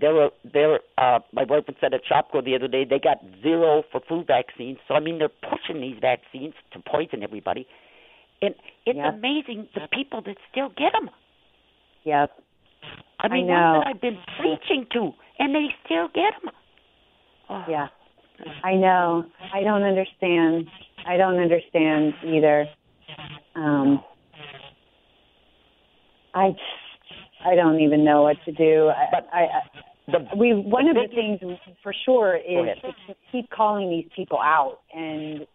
[0.00, 0.80] There were there.
[0.98, 4.78] Uh, my boyfriend said at Shopko the other day they got zero for flu vaccines.
[4.88, 7.66] So I mean they're pushing these vaccines to poison everybody,
[8.40, 8.54] and
[8.86, 9.14] it's Yep.
[9.14, 11.10] amazing the people that still get them.
[12.04, 12.32] Yep.
[13.20, 13.72] I mean, I know.
[13.74, 16.52] ones that I've been preaching to, and they still get them.
[17.48, 17.88] Oh, Yeah.
[18.64, 19.24] I know.
[19.54, 20.66] I don't understand.
[21.06, 22.66] I don't understand either.
[23.54, 24.02] Um
[26.34, 26.56] I
[27.44, 28.88] I don't even know what to do.
[28.88, 29.60] I, But- I, I
[30.12, 31.40] The we one of the things
[31.82, 35.46] for sure is to keep calling these people out and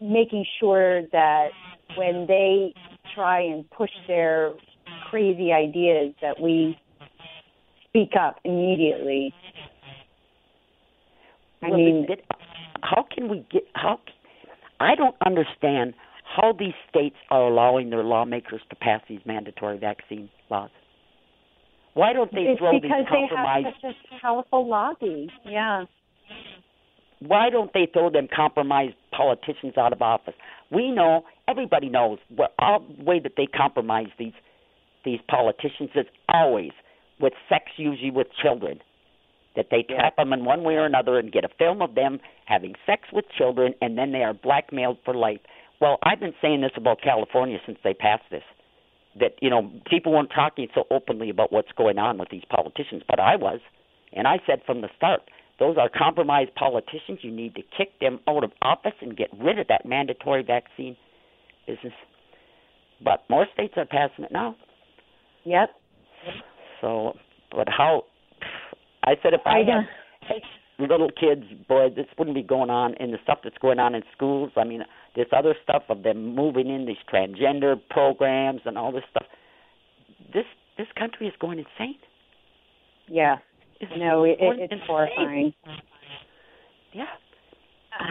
[0.00, 1.48] making sure that
[1.96, 2.72] when they
[3.14, 4.52] try and push their
[5.10, 6.78] crazy ideas that we
[7.88, 9.34] speak up immediately.
[11.62, 12.22] I well, mean, did-
[12.82, 13.64] how can we get?
[13.74, 14.00] How?
[14.78, 20.30] I don't understand how these states are allowing their lawmakers to pass these mandatory vaccine
[20.48, 20.70] laws.
[21.94, 25.28] Why don't they it's throw these because they have such a powerful lobby.
[25.44, 25.84] Yeah.
[27.20, 30.34] why don't they throw them compromised politicians out of office?
[30.70, 34.32] We know, everybody knows, what all the way that they compromise these
[35.04, 36.72] these politicians is always
[37.20, 38.80] with sex, usually with children.
[39.56, 42.20] That they trap them in one way or another and get a film of them
[42.44, 45.40] having sex with children, and then they are blackmailed for life.
[45.80, 48.42] Well, I've been saying this about California since they passed this.
[49.18, 53.02] That you know people weren't talking so openly about what's going on with these politicians,
[53.08, 53.58] but I was,
[54.12, 55.22] and I said from the start,
[55.58, 57.18] those are compromised politicians.
[57.22, 60.96] You need to kick them out of office and get rid of that mandatory vaccine
[61.66, 61.92] business.
[63.04, 64.56] But more states are passing it now.
[65.44, 65.70] Yep.
[66.80, 67.14] So,
[67.50, 68.04] but how?
[69.04, 69.64] I said if I, I
[70.28, 70.42] had
[70.78, 72.94] little kids, boy, this wouldn't be going on.
[73.00, 74.52] And the stuff that's going on in schools.
[74.56, 74.82] I mean,
[75.16, 79.26] this other stuff of them moving in these transgender programs and all this stuff.
[80.32, 80.44] This
[80.78, 81.96] this country is going insane.
[83.08, 83.36] Yeah.
[83.80, 84.86] It's No, it, it, it's insane.
[84.86, 85.54] horrifying.
[86.92, 87.06] Yeah.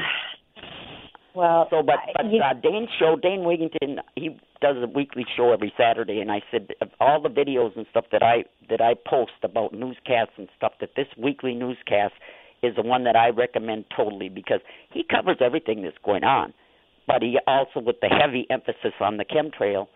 [1.35, 4.29] Well, So, but but you- uh, Dane's show, Dane Wigington, he
[4.61, 8.05] does a weekly show every Saturday, and I said of all the videos and stuff
[8.11, 12.15] that I that I post about newscasts and stuff, that this weekly newscast
[12.63, 14.59] is the one that I recommend totally because
[14.91, 16.51] he covers everything that's going on,
[17.09, 19.87] but he also with the heavy emphasis on the chemtrail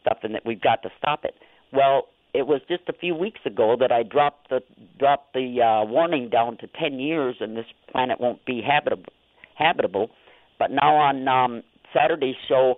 [0.00, 1.34] stuff and that we've got to stop it.
[1.72, 4.60] Well, it was just a few weeks ago that I dropped the
[4.96, 9.12] dropped the uh, warning down to ten years, and this planet won't be habitable.
[9.56, 10.10] Habitable,
[10.58, 12.76] but now on um, Saturday's show,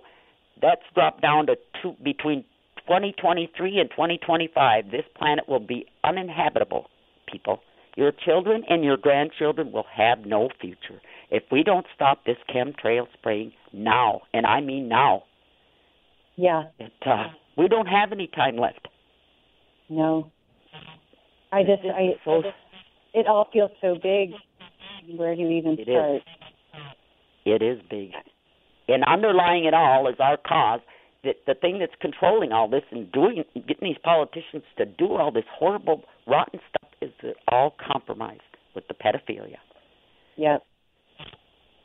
[0.61, 2.43] that's dropped down to two, between
[2.87, 4.89] 2023 and 2025.
[4.89, 6.85] This planet will be uninhabitable.
[7.31, 7.59] People,
[7.97, 11.01] your children and your grandchildren will have no future
[11.31, 15.23] if we don't stop this chemtrail spraying now, and I mean now.
[16.35, 17.25] yeah, It, uh,
[17.57, 18.87] we don't have any time left.
[19.89, 20.31] no.
[21.51, 22.43] I just, I, is so-
[23.13, 24.31] it all feels so big.
[25.17, 25.87] Where do you even It is.
[25.87, 26.21] start?
[27.45, 28.11] It is big.
[28.87, 30.81] And underlying it all is our cause.
[31.23, 35.31] That the thing that's controlling all this and doing getting these politicians to do all
[35.31, 38.41] this horrible, rotten stuff is they're all compromised
[38.75, 39.57] with the pedophilia.
[40.37, 40.63] Yep.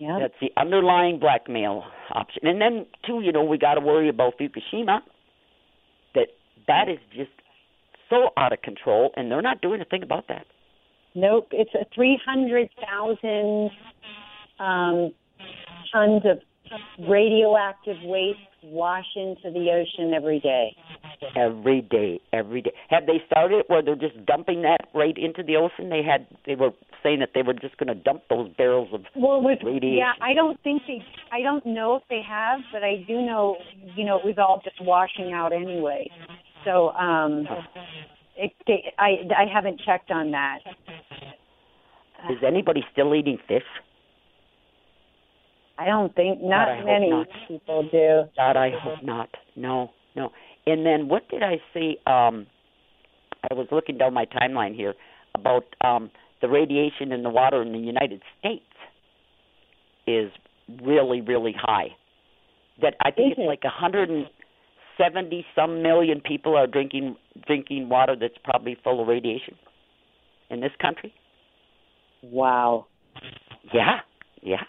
[0.05, 0.21] Yep.
[0.21, 2.47] That's the underlying blackmail option.
[2.47, 5.01] And then too, you know, we got to worry about Fukushima.
[6.15, 6.29] That
[6.69, 7.31] that is just
[8.11, 10.45] so out of control, and they're not doing a thing about that.
[11.15, 11.49] Nope.
[11.53, 13.71] It's a 300,000
[14.61, 15.13] um,
[15.91, 16.39] tons of
[17.09, 20.77] radioactive waste wash into the ocean every day.
[21.35, 22.73] Every day, every day.
[22.91, 25.89] Have they started where they're just dumping that right into the ocean?
[25.89, 26.73] They had they were
[27.05, 29.99] saying that they were just going to dump those barrels of Well, with Radiation.
[29.99, 31.05] yeah, I don't think they.
[31.31, 33.57] I don't know if they have, but I do know.
[33.95, 36.11] You know, it was all just washing out anyway.
[36.65, 37.47] So, um,
[38.37, 40.59] it, they, I I haven't checked on that.
[42.31, 43.63] Is anybody still eating fish?
[45.77, 47.27] I don't think not hope many not.
[47.49, 48.23] people do.
[48.37, 49.29] God, I hope not.
[49.57, 50.31] No, no.
[50.67, 51.97] And then what did I see?
[52.07, 52.47] Um,
[53.51, 54.95] I was looking down my timeline here
[55.35, 56.11] about um,
[56.45, 58.63] the radiation in the water in the United States
[60.07, 60.31] is
[60.83, 61.89] really, really high.
[62.83, 63.49] That I think Is it's it?
[63.49, 64.27] like hundred and
[64.99, 69.55] seventy some million people are drinking drinking water that's probably full of radiation
[70.51, 71.15] in this country.
[72.23, 72.89] Wow.
[73.73, 74.01] Yeah,
[74.43, 74.65] yeah.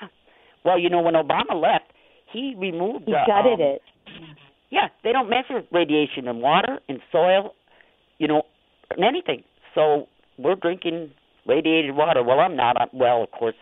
[0.64, 1.92] Well, you know, when Obama left,
[2.32, 3.04] he removed.
[3.06, 3.82] He uh, gutted um, it.
[4.70, 7.54] Yeah, they don't measure radiation in water, in soil,
[8.18, 8.44] you know,
[8.96, 9.44] in anything.
[9.74, 10.08] So
[10.38, 11.12] we're drinking
[11.46, 12.24] radiated water.
[12.24, 12.80] Well, I'm not.
[12.80, 13.56] I'm, well, of course,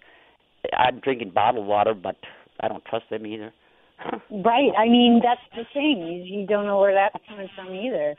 [0.78, 2.16] I'm drinking bottled water, but
[2.62, 3.54] I don't trust them either.
[4.32, 4.72] Right.
[4.78, 6.26] I mean, that's the thing.
[6.28, 8.16] You, don't know where that's coming from either.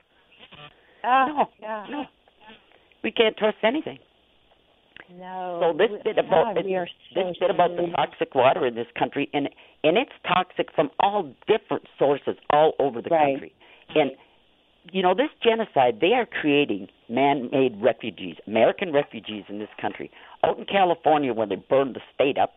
[1.03, 1.87] Ah, No, yeah.
[1.91, 2.05] no.
[3.03, 3.99] we can't trust anything.
[5.13, 5.59] No.
[5.73, 8.75] So this bit about God, we are so this bit about the toxic water in
[8.75, 9.51] this country, and
[9.83, 13.35] and it's toxic from all different sources all over the Right.
[13.35, 13.53] country.
[13.95, 14.13] And
[14.93, 20.11] you know this genocide, they are creating man-made refugees, American refugees in this country.
[20.43, 22.57] Out in California, when they burned the state up,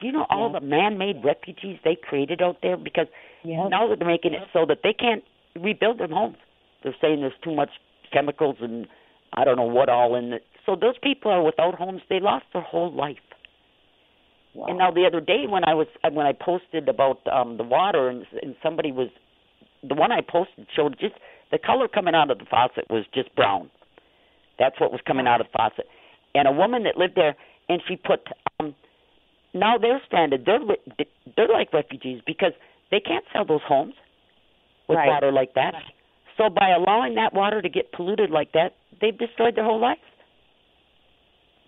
[0.00, 0.60] do you know all Yeah.
[0.60, 2.76] the man-made refugees they created out there?
[2.76, 3.06] Because
[3.44, 5.24] now they're making it so that they can't
[5.54, 6.36] rebuild their homes.
[6.82, 7.70] They're saying there's too much
[8.12, 8.86] chemicals and
[9.32, 10.44] I don't know what all in it.
[10.66, 12.02] So those people are without homes.
[12.08, 13.16] They lost their whole life.
[14.54, 14.66] Wow.
[14.66, 18.08] And now the other day when I was when I posted about um the water
[18.08, 19.08] and, and somebody was
[19.82, 21.14] the one I posted showed just
[21.52, 23.70] the color coming out of the faucet was just brown.
[24.58, 25.86] That's what was coming out of the faucet.
[26.34, 27.36] And a woman that lived there
[27.68, 28.26] and she put
[28.58, 28.74] um
[29.54, 30.46] now they're stranded.
[30.46, 30.60] They're
[31.36, 32.52] they're like refugees because
[32.90, 33.94] they can't sell those homes
[34.88, 35.08] with Right.
[35.08, 35.74] water like that.
[36.38, 39.98] So by allowing that water to get polluted like that, they've destroyed their whole life.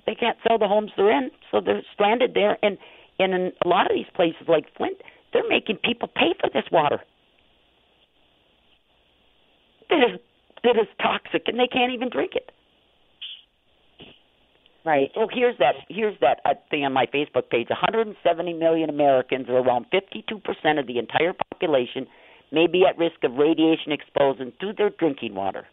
[0.07, 2.59] They can't sell the homes they're in, so they're stranded there.
[2.62, 2.79] And
[3.18, 4.99] and in a lot of these places like Flint,
[5.33, 7.01] they're making people pay for this water.
[9.90, 10.20] That is
[10.62, 12.51] that is toxic, and they can't even drink it.
[14.85, 15.11] right.
[15.14, 17.68] So here's that here's that uh, thing on my Facebook page.
[17.68, 22.07] 170 million Americans, or around 52 percent of the entire population,
[22.53, 25.66] may be at risk of radiation exposure to their drinking water,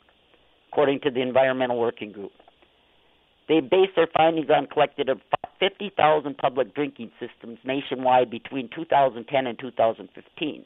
[0.72, 2.32] according to the Environmental Working Group.
[3.48, 5.20] They base their findings on collected of
[5.60, 10.66] 50,000 public drinking systems nationwide between 2010 and 2015.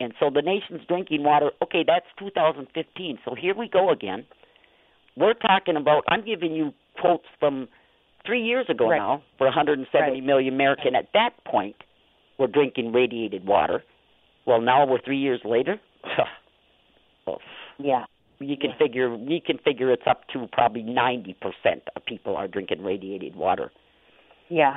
[0.00, 3.18] And so the nation's drinking water, okay, that's 2015.
[3.24, 4.24] So here we go again.
[5.16, 7.68] We're talking about, I'm giving you quotes from
[8.26, 8.96] three years ago Right.
[8.98, 10.22] now for 170 Right.
[10.24, 10.94] million American.
[10.94, 11.76] At that point,
[12.38, 13.84] we're drinking radiated water.
[14.46, 15.78] Well, now we're three years later.
[17.26, 17.40] well,
[17.78, 18.06] Yeah.
[18.38, 21.34] you can figure we can figure it's up to probably 90%
[21.94, 23.70] of people are drinking radiated water.
[24.48, 24.76] Yeah.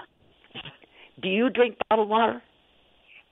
[1.21, 2.41] Do you drink bottled water?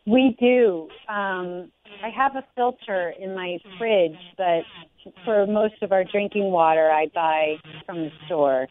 [0.08, 0.88] We do.
[1.08, 1.72] Um,
[2.04, 4.62] I have a filter in my fridge, but
[5.26, 8.68] for most of our drinking water, I buy from the store.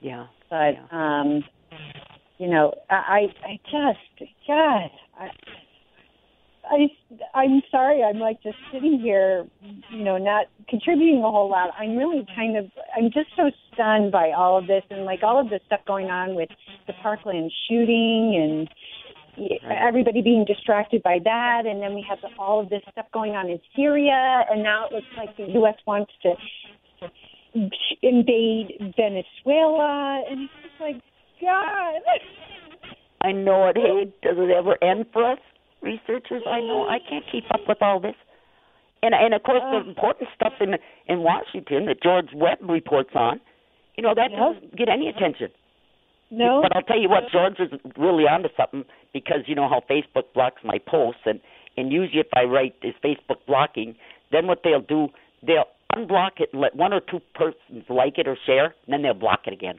[0.00, 0.26] Yeah.
[0.50, 1.44] But um,
[2.38, 5.28] you know, I I I just God, I,
[6.70, 6.88] I
[7.34, 8.02] I'm sorry.
[8.02, 9.46] I'm like just sitting here,
[9.90, 11.70] you know, not contributing a whole lot.
[11.78, 12.66] I'm really kind of
[12.96, 16.06] I'm just so stunned by all of this and like all of this stuff going
[16.06, 16.48] on with
[16.86, 18.68] the Parkland shooting and
[19.70, 23.48] everybody being distracted by that and then we have all of this stuff going on
[23.48, 26.34] in Syria and now it looks like the US wants to
[28.02, 30.96] invade Venezuela and it's just like
[31.40, 32.00] God
[33.20, 33.76] I know it.
[33.76, 35.38] Hey, does it ever end for us
[35.80, 36.42] researchers?
[36.46, 38.14] I know I can't keep up with all this.
[39.02, 39.70] And and of course Uh.
[39.82, 40.76] the important stuff in
[41.08, 43.40] in Washington that George Webb reports on,
[43.96, 44.38] you know that Yep.
[44.40, 45.50] doesn't get any attention.
[46.30, 49.82] No But I'll tell you what, George is really onto something because you know how
[49.88, 51.40] Facebook blocks my posts, and
[51.76, 53.96] and usually if I write is Facebook blocking,
[54.32, 55.08] then what they'll do,
[55.46, 59.02] they'll unblock it and let one or two persons like it or share, and then
[59.02, 59.78] they'll block it again.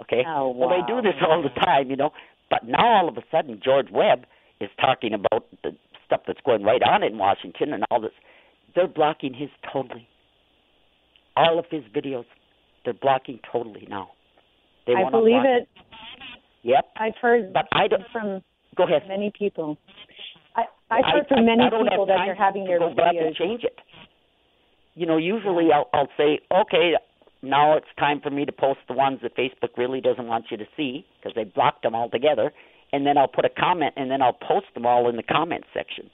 [0.00, 0.22] Okay.
[0.26, 0.68] Oh, wow.
[0.68, 2.10] Well, they do this all the time, you know.
[2.50, 4.26] But now all of a sudden, George Webb
[4.60, 5.70] is talking about the
[6.04, 8.12] stuff that's going right on in Washington and all this.
[8.74, 10.08] They're blocking his totally.
[11.36, 12.24] All of his videos,
[12.84, 14.10] they're blocking totally now.
[14.86, 15.68] They I believe it.
[16.62, 16.84] Yep.
[16.96, 18.02] I've heard But I don't.
[18.12, 18.42] from
[18.76, 19.02] Go ahead.
[19.08, 19.78] many people.
[20.54, 23.34] I, I've I- heard from many I people that they're having their go back and
[23.34, 23.36] videos.
[23.36, 23.76] change it.
[24.94, 26.94] You know, usually I'll, I'll say, okay,
[27.42, 30.56] now it's time for me to post the ones that Facebook really doesn't want you
[30.56, 32.50] to see because they blocked them altogether,
[32.92, 35.64] and then I'll put a comment and then I'll post them all in the comment
[35.74, 36.10] section.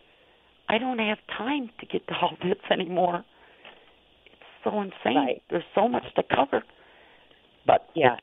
[0.69, 3.25] I don't have time to get to all this anymore.
[4.27, 5.17] It's so insane.
[5.17, 5.43] Right.
[5.51, 6.63] There's so much to cover.
[7.67, 8.17] But Yeah.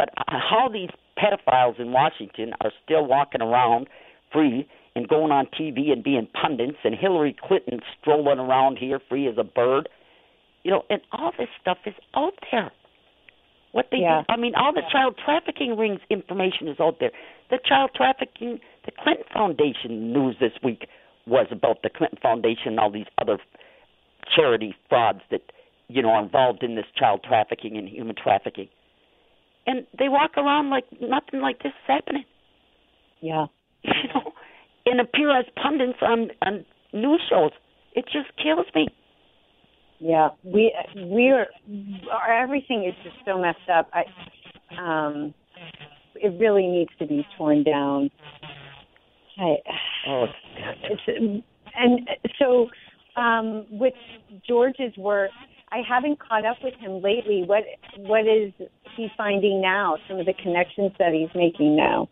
[0.00, 0.88] But how these
[1.18, 3.86] pedophiles in Washington are still walking around
[4.32, 9.28] free and going on TV and being pundits, and Hillary Clinton strolling around here free
[9.28, 9.88] as a bird,
[10.62, 12.72] you know, and all this stuff is out there.
[13.72, 14.22] What they Yeah.
[14.22, 17.12] do, I mean, all the child trafficking rings information is out there.
[17.50, 20.88] The child trafficking, the Clinton Foundation news this week
[21.26, 23.38] was about the Clinton Foundation and all these other
[24.34, 25.42] charity frauds that
[25.88, 28.68] you know are involved in this child trafficking and human trafficking
[29.66, 32.24] and they walk around like nothing like this is happening.
[33.20, 33.46] Yeah.
[33.82, 34.32] You know,
[34.86, 37.52] and appear as pundits on on news shows.
[37.94, 38.88] It just kills me.
[39.98, 40.28] Yeah.
[40.44, 41.46] We we're
[42.12, 43.90] our, everything is just so messed up.
[43.92, 44.04] I
[44.78, 45.34] um
[46.14, 48.10] it really needs to be torn down.
[49.38, 49.56] I
[50.06, 50.26] Oh,
[50.84, 51.42] it's
[51.74, 52.08] and
[52.38, 52.68] so
[53.16, 53.94] um with
[54.46, 55.30] George's work
[55.72, 57.44] I haven't caught up with him lately.
[57.46, 57.62] What
[57.98, 58.52] what is
[58.96, 59.96] he finding now?
[60.08, 62.08] Some of the connections that he's making now.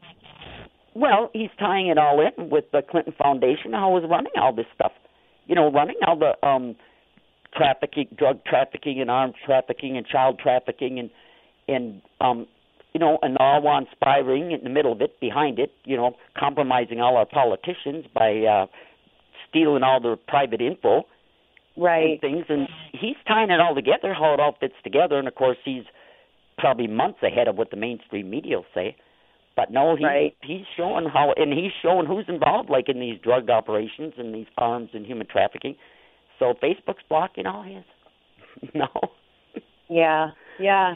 [0.95, 3.73] Well, he's tying it all in with the Clinton Foundation.
[3.73, 4.93] How was running all this stuff?
[5.47, 6.77] You know, running all the um
[7.57, 11.11] trafficking, drug trafficking, and arms trafficking, and child trafficking, and
[11.67, 12.47] and um
[12.95, 16.17] you know, and all on spying in the middle of it, behind it, you know,
[16.39, 18.67] compromising all our politicians by uh
[19.51, 21.05] stealing all their private info
[21.77, 22.13] Right.
[22.13, 25.35] and things and he's tying it all together, how it all fits together and of
[25.35, 25.85] course he's
[26.59, 28.97] probably months ahead of what the mainstream media will say.
[29.55, 30.37] But no, he Right.
[30.43, 34.47] he's showing how and he's showing who's involved like in these drug operations and these
[34.57, 35.77] arms and human trafficking.
[36.39, 37.85] So Facebook's blocking all his.
[38.75, 38.89] no.
[39.89, 40.31] Yeah.
[40.59, 40.95] Yeah.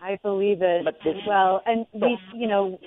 [0.00, 0.84] I believe it.
[0.84, 2.78] But this- well, and we, you know,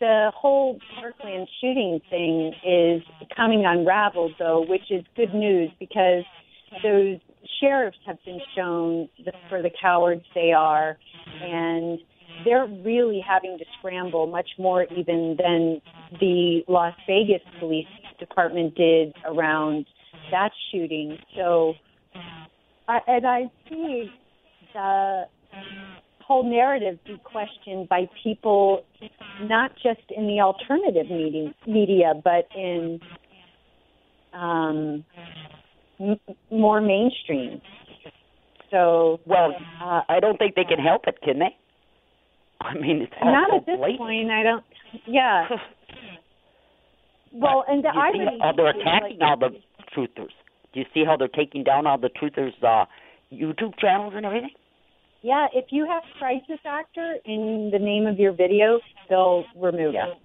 [0.00, 3.02] the whole Parkland shooting thing is
[3.36, 6.24] coming unraveled, though, which is good news because
[6.82, 7.18] those
[7.60, 10.96] sheriffs have been shown the, for the cowards they are,
[11.42, 11.98] and
[12.44, 15.80] they're really having to scramble much more even than
[16.18, 17.86] the Las Vegas Police
[18.18, 19.84] Department did around
[20.30, 21.18] that shooting.
[21.36, 21.74] So,
[22.88, 24.10] I, and I see
[24.72, 25.24] the
[26.30, 28.84] whole narrative be questioned by people
[29.42, 33.00] not just in the alternative media, media but in
[34.32, 35.04] um,
[35.98, 36.20] m-
[36.52, 37.60] more mainstream.
[38.70, 41.56] So, Well, uh, I don't think they can help it, can they?
[42.60, 43.98] I mean, it's not so at this blatant.
[43.98, 44.30] point.
[44.30, 44.64] I don't.
[45.06, 45.48] Yeah.
[47.32, 49.50] Well, and the you see how they're attacking like, all the
[49.94, 50.34] truthers.
[50.72, 52.86] Do you see how they're taking down all the truthers' uh,
[53.32, 54.50] YouTube channels and everything?
[55.22, 60.06] Yeah, if you have crisis actor in the name of your video, they'll remove Yeah.
[60.06, 60.16] it.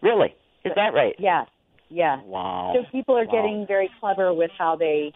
[0.00, 0.34] Really?
[0.64, 1.14] Is that right?
[1.18, 1.44] Yeah,
[1.90, 2.20] yeah.
[2.22, 2.72] Wow.
[2.74, 3.32] So people are Wow.
[3.32, 5.12] getting very clever with how they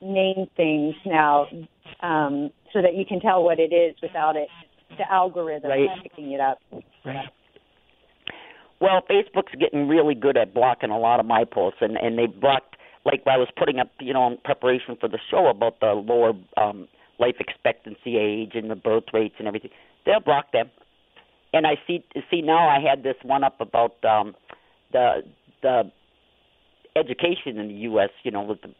[0.00, 1.48] name things now,
[2.00, 4.50] um, so that you can tell what it is without it
[4.96, 6.02] the algorithm Right.
[6.02, 6.58] picking it up.
[7.04, 7.28] Right.
[8.80, 12.26] Well, Facebook's getting really good at blocking a lot of my posts, and and they
[12.26, 15.94] blocked like I was putting up, you know, in preparation for the show about the
[15.94, 16.88] lower um
[17.18, 19.70] life expectancy age and the birth rates and everything.
[20.06, 20.70] They'll block them.
[21.52, 24.34] And I see see now I had this one up about um
[24.92, 25.22] the
[25.62, 25.90] the
[26.96, 28.74] education in the US, you know, with the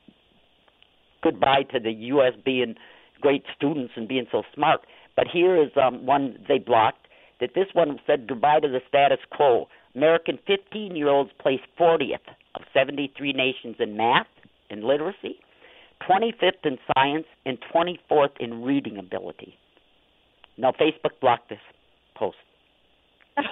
[1.22, 2.74] goodbye to the US being
[3.20, 4.80] great students and being so smart.
[5.16, 7.06] But here is um one they blocked
[7.40, 9.68] that this one said goodbye to the status quo.
[9.94, 14.26] American 15 year olds placed 40th of 73 nations in math
[14.70, 15.38] and literacy,
[16.02, 19.56] 25th in science, and 24th in reading ability.
[20.56, 21.58] Now, Facebook blocked this
[22.16, 22.36] post.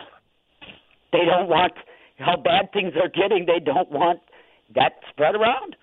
[1.12, 1.74] They don't want
[2.18, 4.20] how bad things are getting, they don't want
[4.74, 5.76] that spread around.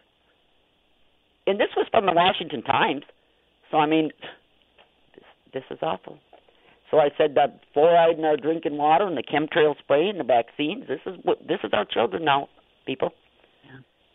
[1.45, 3.03] And this was from the Washington Times.
[3.69, 4.09] So, I mean,
[5.13, 6.17] this, this is awful.
[6.89, 10.23] So I said that fluoride in our drinking water and the chemtrail spray and the
[10.23, 10.85] vaccines.
[10.87, 12.49] This is what this is our children now,
[12.85, 13.11] people.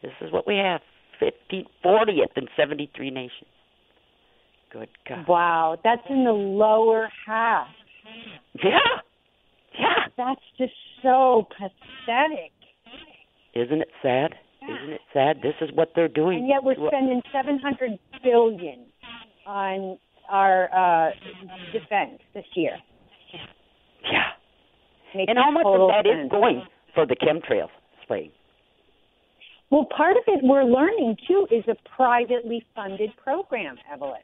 [0.02, 0.80] This is what we have.
[1.18, 3.50] 50, 40th in 73 nations.
[4.72, 5.26] Good God.
[5.28, 7.68] Wow, that's in the lower half.
[8.62, 8.78] Yeah.
[9.78, 10.06] Yeah.
[10.16, 12.52] That's just so pathetic.
[13.54, 14.34] Isn't it sad?
[14.62, 15.38] Isn't it sad?
[15.42, 16.38] This is what they're doing.
[16.38, 18.86] And yet we're spending 700 billion
[19.46, 19.98] on
[20.28, 21.10] our uh,
[21.72, 22.78] defense this year.
[24.04, 24.30] Yeah.
[25.14, 26.62] Makes And how much of that is going
[26.94, 27.68] for the chemtrail
[28.02, 28.32] spraying?
[29.74, 34.20] Well, part of it we're learning too is a privately funded program, Evelyn.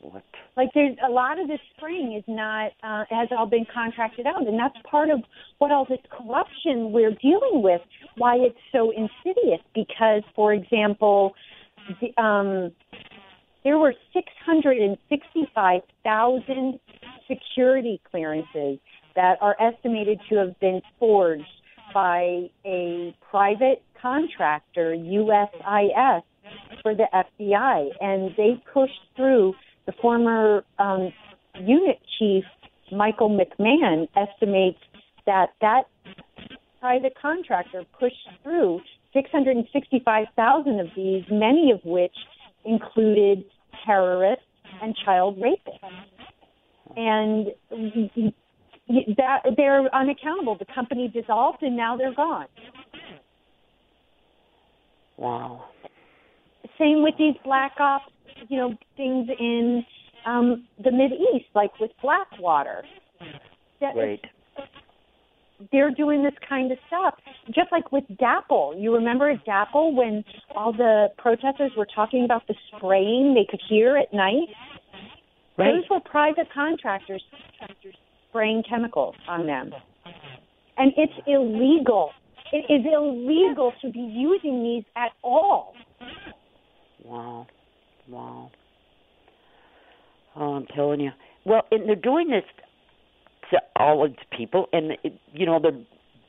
[0.00, 0.24] What?
[0.56, 4.44] Like there's a lot of this spring is not uh, has all been contracted out,
[4.44, 5.20] and that's part of
[5.58, 7.80] what all this corruption we're dealing with.
[8.16, 9.60] Why it's so insidious?
[9.72, 11.36] Because, for example,
[12.00, 12.72] the, um,
[13.62, 16.80] there were 665,000
[17.28, 18.80] security clearances
[19.14, 21.46] that are estimated to have been forged
[21.94, 26.22] by a private contractor, USIS,
[26.82, 29.54] for the FBI, and they pushed through.
[29.86, 31.12] The former um,
[31.60, 32.44] unit chief,
[32.90, 34.78] Michael McMahon, estimates
[35.26, 35.84] that that
[36.80, 38.80] private contractor pushed through
[39.14, 42.14] 665,000 of these, many of which
[42.64, 43.44] included
[43.86, 44.44] terrorists
[44.82, 45.78] and child rapists.
[46.96, 47.48] And
[48.88, 50.56] that they're unaccountable.
[50.58, 52.46] The company dissolved, and now they're gone.
[55.16, 55.66] Wow.
[56.78, 58.10] Same with these black ops,
[58.48, 59.84] you know, things in
[60.26, 62.84] um, the Mid East, like with Blackwater.
[63.80, 64.24] That is Right.
[65.70, 67.14] they're doing this kind of stuff.
[67.46, 68.80] Just like with DAPL.
[68.80, 70.24] You remember at DAPL when
[70.54, 74.48] all the protesters were talking about the spraying they could hear at night?
[75.56, 75.74] Right.
[75.74, 77.22] Those were private contractors
[78.34, 79.70] spraying chemicals on them.
[80.76, 82.10] And it's illegal.
[82.52, 85.74] It is illegal to be using these at all.
[87.04, 87.46] Wow.
[88.08, 88.50] Wow.
[90.34, 91.10] Oh, I'm telling you.
[91.44, 92.42] Well, and they're doing this
[93.52, 95.78] to all these people, and it, you know they're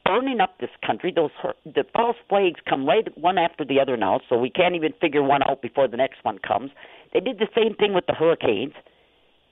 [0.03, 1.11] burning up this country.
[1.15, 1.31] Those
[1.65, 5.23] the false flags come right one after the other now, so we can't even figure
[5.23, 6.71] one out before the next one comes.
[7.13, 8.73] They did the same thing with the hurricanes.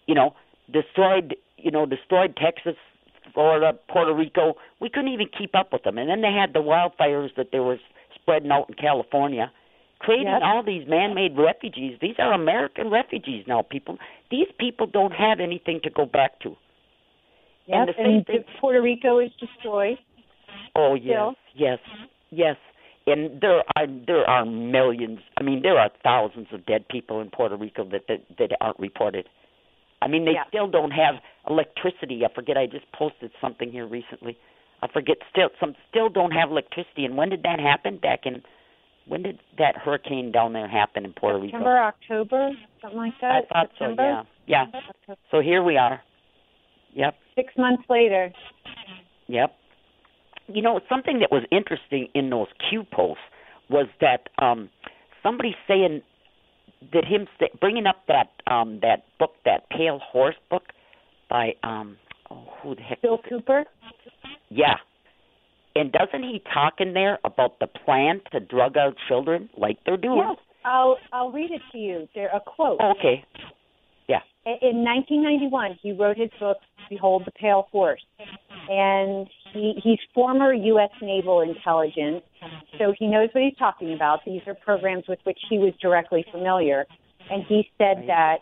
[0.05, 0.35] You know,
[0.71, 1.35] destroyed.
[1.57, 2.75] You know, destroyed Texas,
[3.33, 4.55] Florida, Puerto Rico.
[4.81, 7.59] We couldn't even keep up with them, and then they had the wildfires that they
[7.59, 7.79] were
[8.15, 9.51] spreading out in California
[9.99, 10.41] creating Yep.
[10.43, 11.97] all these man-made refugees.
[12.01, 13.97] These are American refugees now, people.
[14.29, 16.57] These people don't have anything to go back to.
[17.69, 19.97] And the same and thing- Puerto Rico is destroyed.
[20.75, 21.35] Oh yes, Still?
[21.55, 21.79] yes,
[22.31, 22.57] yes.
[23.07, 25.19] And there are there are millions.
[25.37, 28.79] I mean, there are thousands of dead people in Puerto Rico that that, that aren't
[28.79, 29.29] reported.
[30.03, 30.43] I mean, they Yeah.
[30.47, 31.15] still don't have
[31.49, 32.25] electricity.
[32.25, 32.57] I forget.
[32.57, 34.37] I just posted something here recently.
[34.81, 35.17] I forget.
[35.29, 37.05] Still, some still don't have electricity.
[37.05, 37.97] And when did that happen?
[37.97, 38.43] Back in
[39.05, 41.57] when did that hurricane down there happen in Puerto Rico?
[41.57, 42.51] September, October,
[42.81, 43.31] something like that.
[43.31, 44.23] I thought September?
[44.23, 44.27] so.
[44.45, 44.79] Yeah, yeah.
[44.89, 45.19] October.
[45.31, 46.01] So here we are.
[46.95, 48.31] Yep, Six months later.
[49.27, 49.55] yep.
[50.47, 53.23] You know, something that was interesting in those Q posts
[53.69, 54.69] was that um
[55.23, 56.01] somebody saying
[56.91, 60.63] that him st- bringing up that um that book, that Pale Horse book
[61.29, 61.97] by um
[62.29, 63.01] oh who the heck?
[63.01, 63.19] Bill?
[63.27, 63.65] Cooper.
[64.49, 64.75] Yeah.
[65.75, 69.97] And doesn't he talk in there about the plan to drug out children like they're
[69.97, 70.23] doing?
[70.27, 72.07] Yes, I'll I'll read it to you.
[72.13, 72.79] There a quote.
[72.79, 73.25] Okay.
[74.45, 76.57] In 1991, he wrote his book
[76.89, 78.03] "Behold the Pale Horse,"
[78.69, 80.89] and he he's former U.S.
[81.01, 82.23] Naval intelligence,
[82.77, 84.19] so he knows what he's talking about.
[84.25, 86.85] These are programs with which he was directly familiar,
[87.31, 88.39] and he said that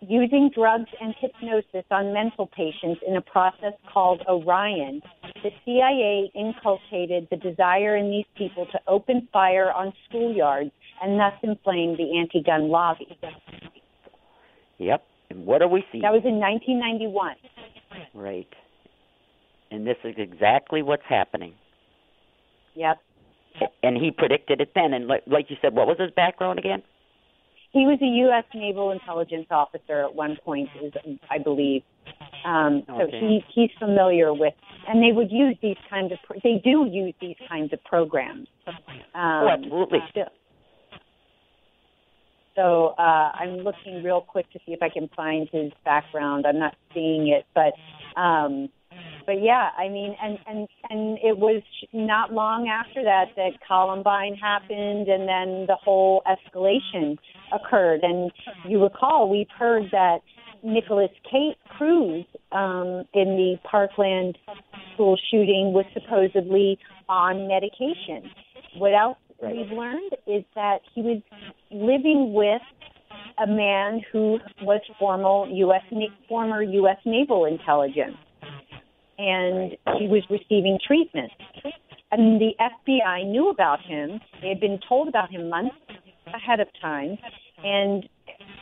[0.00, 5.02] using drugs and hypnosis on mental patients in a process called Orion,
[5.42, 10.72] the CIA inculcated the desire in these people to open fire on schoolyards
[11.02, 13.18] and thus inflame the anti-gun lobby.
[14.78, 15.02] Yep.
[15.30, 16.00] And what do we see?
[16.00, 17.36] That was in 1991.
[18.14, 18.48] Right.
[19.70, 21.54] And this is exactly what's happening.
[22.74, 22.98] Yep.
[23.82, 24.94] And he predicted it then.
[24.94, 26.82] And like, like you said, what was his background again?
[27.72, 28.44] He was a U.S.
[28.54, 30.92] Naval intelligence officer at one point, is
[31.30, 31.82] I believe.
[32.46, 33.20] Um, so Okay.
[33.20, 34.54] he he's familiar with,
[34.88, 36.18] and they would use these kinds of.
[36.24, 38.48] Pro- they do use these kinds of programs.
[38.66, 38.74] Um,
[39.14, 39.98] oh, absolutely.
[40.10, 40.28] still.
[42.58, 46.44] So uh, I'm looking real quick to see if I can find his background.
[46.44, 47.72] I'm not seeing it, but
[48.20, 48.68] um,
[49.26, 54.34] but yeah, I mean, and and and it was not long after that that Columbine
[54.34, 57.16] happened, and then the whole escalation
[57.52, 58.00] occurred.
[58.02, 58.32] And
[58.66, 60.18] you recall, we've heard that
[60.64, 64.36] Nicholas Kate Cruz um, in the Parkland
[64.94, 66.76] school shooting was supposedly
[67.08, 68.28] on medication.
[68.76, 69.54] What else Right.
[69.54, 71.22] we've learned is that he was
[71.70, 72.62] living with
[73.42, 75.82] a man who was formal U.S.
[76.28, 76.96] Former U.S.
[77.04, 78.16] naval intelligence,
[79.18, 81.30] and he was receiving treatment.
[82.10, 84.20] And the FBI knew about him.
[84.40, 85.76] They had been told about him months
[86.34, 87.18] ahead of time,
[87.62, 88.08] and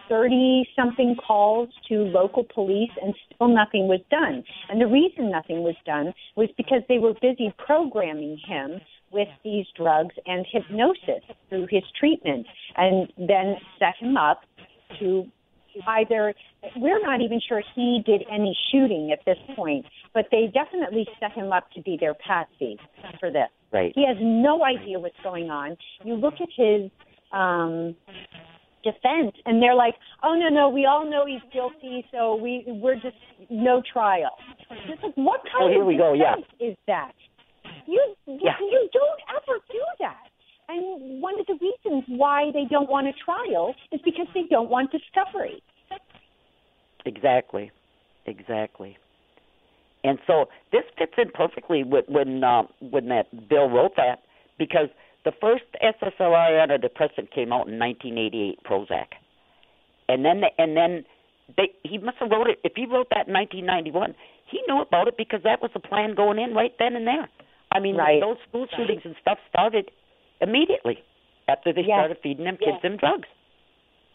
[0.08, 4.44] 30 something calls to local police, and still nothing was done.
[4.68, 8.80] And the reason nothing was done was because they were busy programming him
[9.12, 12.46] with these drugs and hypnosis through his treatment,
[12.76, 14.40] and then set him up
[14.98, 15.24] to
[15.88, 16.32] either
[16.76, 19.84] we're not even sure he did any shooting at this point,
[20.14, 22.78] but they definitely set him up to be their patsy
[23.20, 23.48] for this.
[23.72, 23.92] Right.
[23.94, 25.76] He has no idea what's going on.
[26.04, 26.90] You look at his
[27.32, 27.94] um
[28.82, 32.94] defense and they're like, "Oh no, no, we all know he's guilty, so we we're
[32.94, 33.16] just
[33.50, 34.30] no trial."
[34.88, 36.34] It's like, what kind Oh, here of we go, yeah.
[36.60, 37.12] is that?
[37.86, 38.58] You you, Yeah.
[38.60, 40.28] you don't ever do that.
[40.68, 44.68] And one of the reasons why they don't want a trial is because they don't
[44.68, 45.62] want discovery.
[47.04, 47.70] Exactly.
[48.26, 48.96] Exactly.
[50.02, 54.20] And so this fits in perfectly with when uh, when that bill wrote that
[54.58, 54.88] because
[55.24, 59.06] the first SSRI antidepressant came out in 1988, Prozac,
[60.08, 61.04] and then the, and then
[61.56, 62.58] they he must have wrote it.
[62.64, 64.14] If he wrote that in 1991,
[64.50, 67.28] he knew about it because that was the plan going in right then and there.
[67.76, 68.20] I mean, Right.
[68.20, 69.90] those school shootings and stuff started
[70.40, 71.02] immediately
[71.46, 71.98] after they Yes.
[71.98, 72.82] started feeding them kids Yes.
[72.82, 73.28] them drugs.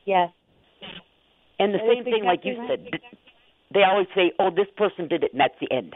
[0.06, 0.32] Yes.
[1.60, 3.02] And the That same thing, like you exactly said,
[3.70, 5.96] they always say, "Oh, this person did it," and that's the end.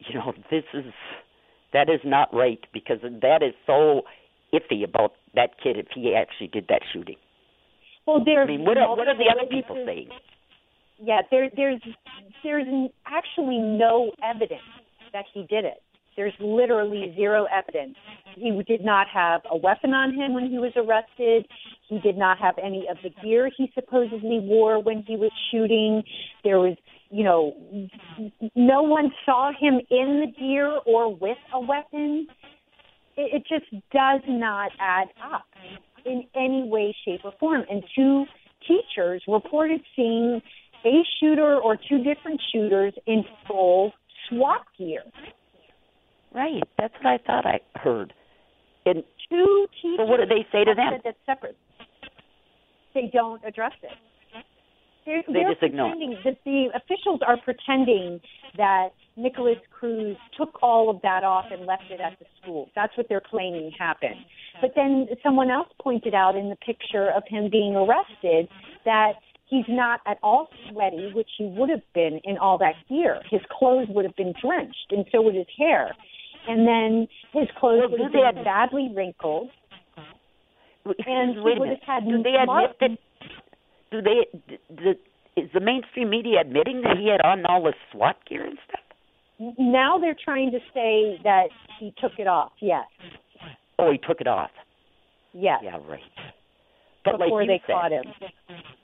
[0.00, 0.92] you know, this is
[1.72, 4.02] that is not right because that is so
[4.52, 7.16] iffy about that kid if he actually did that shooting.
[8.06, 10.10] Well, there's I mean, what are, what are the other people saying?
[11.02, 11.80] Yeah, there, there's
[12.42, 12.66] there's
[13.06, 14.62] actually no evidence
[15.12, 15.82] that he did it.
[16.16, 17.96] There's literally zero evidence.
[18.36, 21.46] He did not have a weapon on him when he was arrested.
[21.88, 26.02] He did not have any of the gear he supposedly wore when he was shooting.
[26.42, 26.76] There was,
[27.10, 27.54] you know,
[28.54, 32.26] no one saw him in the gear or with a weapon.
[33.16, 35.46] It, it just does not add up
[36.04, 37.64] in any way, shape, or form.
[37.70, 38.24] And two
[38.66, 40.40] teachers reported seeing
[40.84, 43.92] a shooter or two different shooters in full
[44.28, 45.02] SWAT gear.
[46.34, 48.12] Right, that's what I thought I heard.
[48.86, 49.96] And Two teachers.
[49.98, 50.92] so what did they say to them?
[50.92, 51.56] said That's separate.
[52.92, 53.90] They don't address it.
[55.06, 58.20] They're, They they're just ignore that the officials are pretending
[58.56, 62.70] that Nicholas Cruz took all of that off and left it at the school.
[62.74, 64.16] That's what they're claiming happened.
[64.60, 68.48] But then someone else pointed out in the picture of him being arrested
[68.84, 69.14] that
[69.46, 73.20] he's not at all sweaty, which he would have been in all that gear.
[73.30, 75.94] His clothes would have been drenched, and so would his hair.
[76.46, 79.50] And then his clothes Well, would have they been badly wrinkled.
[81.06, 82.90] And he wait a would have had do they admit that?
[83.90, 84.26] Do they?
[84.74, 85.00] d-
[85.36, 89.54] is the mainstream media admitting that he had on all this SWAT gear and stuff?
[89.58, 91.46] Now they're trying to say that
[91.80, 92.52] he took it off.
[92.60, 92.84] Yes,
[93.78, 94.50] Oh, he took it off.
[95.32, 95.60] yes.
[95.64, 96.00] Yeah, right.
[97.04, 98.04] But before like they said, caught him.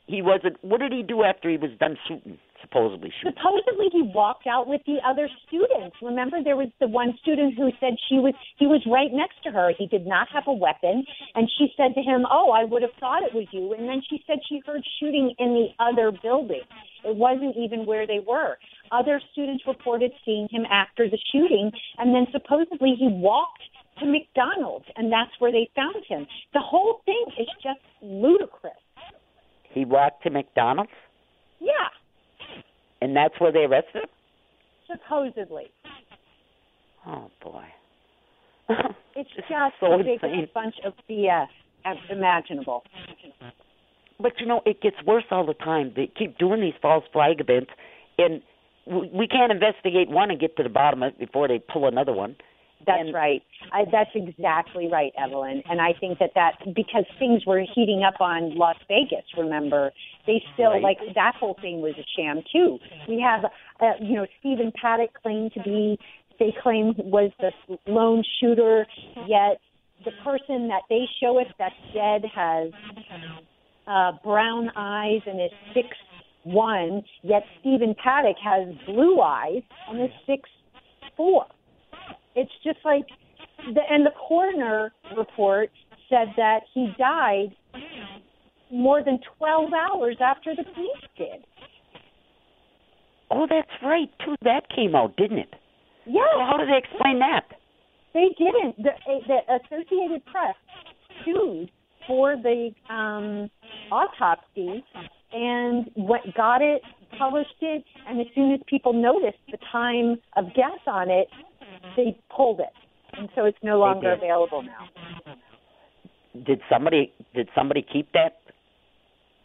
[0.06, 0.56] he wasn't.
[0.62, 2.38] What did he do after he was done shooting?
[2.62, 3.32] Supposedly shooting.
[3.36, 5.96] Supposedly he walked out with the other students.
[6.02, 9.50] Remember there was the one student who said she was he was right next to
[9.50, 9.72] her.
[9.76, 11.04] He did not have a weapon
[11.34, 14.02] and she said to him, "Oh, I would have thought it was you." And then
[14.08, 16.62] she said she heard shooting in the other building.
[17.04, 18.58] It wasn't even where they were.
[18.92, 23.62] Other students reported seeing him after the shooting and then supposedly he walked
[24.00, 26.26] to McDonald's and that's where they found him.
[26.52, 28.74] The whole thing is just ludicrous.
[29.70, 30.90] He walked to McDonald's,
[31.60, 31.88] Yeah,
[33.00, 34.08] and that's where they arrested him.
[34.90, 35.70] supposedly.
[37.06, 37.64] Oh boy.
[39.16, 39.48] It's just
[39.80, 40.48] so the biggest insane.
[40.54, 41.48] bunch of BS
[42.10, 42.84] imaginable.
[44.18, 45.92] But you know, it gets worse all the time.
[45.96, 47.70] They keep doing these false flag events,
[48.16, 48.40] and
[48.86, 52.12] we can't investigate one and get to the bottom of it before they pull another
[52.12, 52.36] one.
[52.86, 53.42] That's And- right.
[53.72, 55.62] I, that's exactly right, Evelyn.
[55.68, 59.24] And I think that that because things were heating up on Las Vegas.
[59.36, 59.92] Remember,
[60.26, 60.82] they still Right.
[60.82, 62.78] like that whole thing was a sham too.
[63.06, 63.44] We have,
[63.80, 65.98] uh, you know, Stephen Paddock claimed to be.
[66.38, 67.52] They claim was the
[67.86, 68.86] lone shooter,
[69.26, 69.60] yet
[70.06, 72.72] the person that they show us that's dead has
[73.86, 75.88] uh, brown eyes and is six
[76.44, 77.02] one.
[77.22, 80.48] Yet Stephen Paddock has blue eyes and is six
[81.16, 81.44] four.
[82.34, 83.06] It's just like
[83.74, 85.70] the and the coroner report
[86.08, 87.54] said that he died
[88.70, 91.44] more than 12 hours after the police did.
[93.30, 94.08] Oh, that's right.
[94.24, 94.34] Too.
[94.42, 95.54] That came out, didn't it?
[96.06, 97.44] Yeah, Well, how do they explain that?
[98.12, 98.76] they didn't.
[98.82, 98.90] The,
[99.28, 100.56] the Associated Press
[101.24, 101.70] sued
[102.08, 103.48] for the um,
[103.92, 104.84] autopsy
[105.32, 106.82] and what got it,
[107.16, 111.28] published it, and as soon as people noticed the time of death on it,
[112.04, 112.72] they pulled it,
[113.12, 115.34] and so it's no longer available now.
[116.46, 118.38] Did somebody did somebody keep that?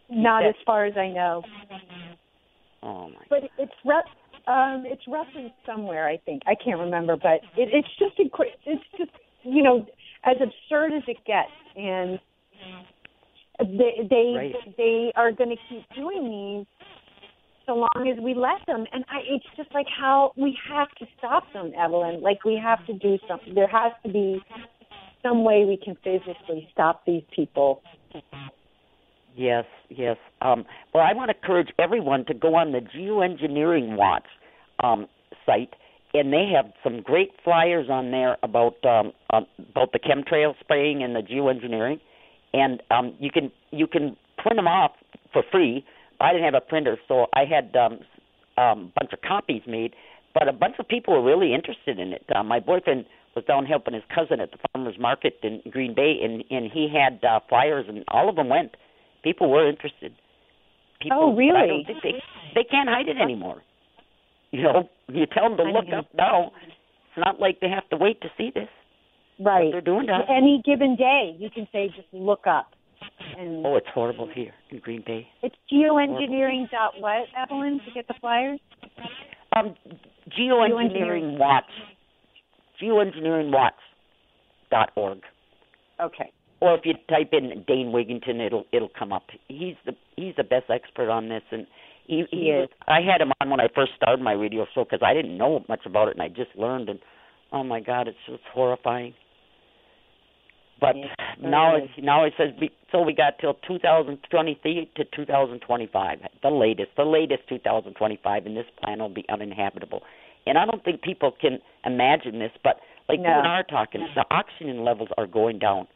[0.10, 1.44] Not that- as far as I know.
[2.84, 3.16] Oh my.
[3.30, 4.06] but it's rep,
[4.48, 6.08] um, it's referenced somewhere.
[6.08, 9.12] I think I can't remember, but it, it's just incre- it's just
[9.44, 9.86] you know
[10.24, 12.20] as absurd as it gets, and
[13.60, 14.78] they they Right.
[14.78, 16.68] they are going to keep doing these
[17.66, 18.86] so long as we let them.
[18.92, 22.22] And I, it's just like how we have to stop them, Evelyn.
[22.22, 23.54] Like we have to do something.
[23.56, 24.42] There has to be
[25.24, 27.82] some way we can physically stop these people.
[29.36, 30.18] Yes, yes.
[30.42, 34.26] Um, well, I want to encourage everyone to go on the Geoengineering Watch
[34.82, 35.08] um,
[35.46, 35.74] site,
[36.14, 41.04] and they have some great flyers on there about um, um, about the chemtrail spraying
[41.04, 42.00] and the geoengineering,
[42.54, 44.92] and um, you can you can print them off
[45.34, 45.84] for free.
[46.20, 48.00] I didn't have a printer, so I had um,
[48.58, 49.94] um, a bunch of copies made.
[50.34, 52.26] But a bunch of people were really interested in it.
[52.34, 53.06] Uh, my boyfriend
[53.36, 56.90] was down helping his cousin at the farmers market in Green Bay, and and he
[56.94, 58.76] had uh, flyers, and all of them went
[59.26, 60.14] people were interested.
[61.02, 61.68] People, Oh, but I really?
[61.68, 63.62] don't think they they can't hide it anymore.
[64.52, 66.52] You know, you tell them to look up now.
[66.64, 68.70] It's not like they have to wait to see this.
[69.38, 69.70] Right.
[69.72, 70.30] They're doing that.
[70.30, 72.68] Any given day, you can say just look up.
[73.38, 75.28] And Oh, it's horrible here in Green Bay.
[75.42, 78.60] It's geoengineering dot what, Evelyn, to get the flyers?
[79.56, 79.76] Um,
[80.38, 81.64] geoengineering watch.
[82.82, 83.74] Geoengineering watch.
[84.72, 85.20] Dot org.
[86.02, 86.32] Okay.
[86.62, 89.24] Or if you type in Dane Wigington, it'll it'll come up.
[89.48, 91.68] He's the he's the best expert on this, and
[92.08, 92.70] he, he, he is.
[92.88, 95.64] I had him on when I first started my radio show because I didn't know
[95.70, 96.90] much about it, and I just learned.
[96.90, 97.00] And
[97.52, 99.14] oh my God, it's just horrifying.
[100.80, 101.06] But Yeah,
[101.40, 106.90] now it's now it says we, so we got till 2023 to 2025, the latest,
[106.98, 110.02] the latest 2025, and this plan will be uninhabitable.
[110.46, 113.30] And I don't think people can imagine this, but like No.
[113.30, 115.88] you and I are talking, the oxygen levels are going down.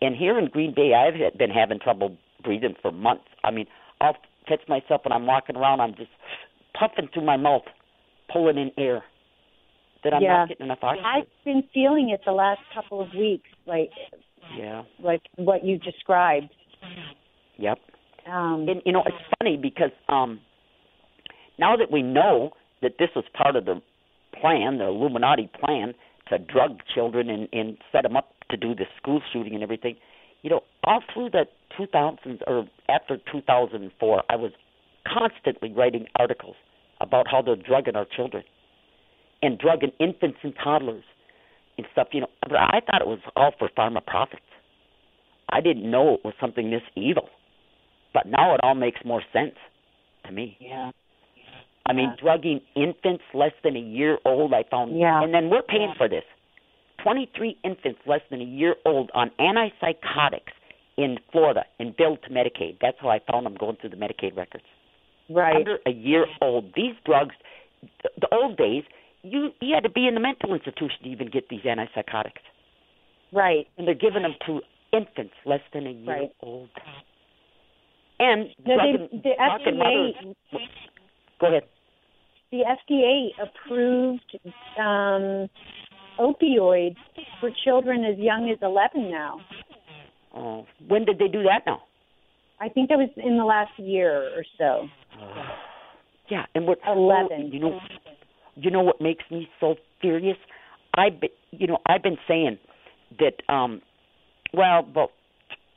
[0.00, 3.24] And here in Green Bay, I've been having trouble breathing for months.
[3.44, 3.66] I mean,
[4.00, 4.16] I'll
[4.46, 6.10] catch myself when I'm walking around, I'm just
[6.78, 7.64] puffing through my mouth,
[8.32, 9.04] pulling in air.
[10.02, 10.38] That I'm Yeah.
[10.38, 11.04] not getting enough oxygen.
[11.04, 13.90] I've been feeling it the last couple of weeks, like
[14.56, 14.82] yeah.
[14.98, 16.50] like what you described.
[17.58, 17.78] Yep.
[18.26, 20.40] Um, And you know, it's funny because um
[21.58, 23.82] now that we know that this was part of the
[24.40, 25.94] plan, the Illuminati plan
[26.28, 29.96] to drug children and, and set them up to do the school shooting and everything,
[30.42, 31.46] you know, all through the
[31.78, 34.52] 2000s or after 2004, I was
[35.06, 36.56] constantly writing articles
[37.00, 38.42] about how they're drugging our children
[39.42, 41.04] and drugging infants and toddlers
[41.78, 42.08] and stuff.
[42.12, 44.42] You know, but I thought it was all for pharma profits.
[45.48, 47.28] I didn't know it was something this evil.
[48.12, 49.54] But now it all makes more sense
[50.26, 50.56] to me.
[50.60, 50.90] yeah.
[51.86, 54.96] I mean, drugging infants less than a year old, I found.
[54.98, 55.22] Yeah.
[55.22, 56.22] And then we're paying for this.
[57.02, 60.52] 23 infants less than a year old on antipsychotics
[60.96, 62.76] in Florida and billed to Medicaid.
[62.80, 64.64] That's how I found them going through the Medicaid records.
[65.28, 65.56] Right.
[65.56, 66.72] Under a year old.
[66.76, 67.34] These drugs,
[68.20, 68.84] the old days,
[69.22, 72.40] you you had to be in the mental institution to even get these antipsychotics.
[73.32, 73.66] Right.
[73.78, 74.60] And they're giving them to
[74.92, 76.30] infants less than a year Right.
[76.42, 76.68] old.
[78.18, 80.14] And No, they, the FDA,
[80.52, 80.68] mothers-
[81.40, 81.62] Go ahead.
[82.50, 84.36] the FDA approved
[84.78, 85.48] um,
[86.18, 86.96] opioids
[87.40, 89.40] for children as young as 11 now.
[90.34, 91.82] Oh, when did they do that now?
[92.60, 94.88] I think that was in the last year or so.
[96.30, 96.78] Yeah, and what?
[96.86, 97.50] 11.
[97.52, 97.80] You know,
[98.62, 100.38] you know what makes me so furious?
[100.94, 101.06] I,
[101.50, 102.58] you know, I've been saying
[103.18, 103.42] that.
[103.52, 103.82] um
[104.52, 105.12] Well, about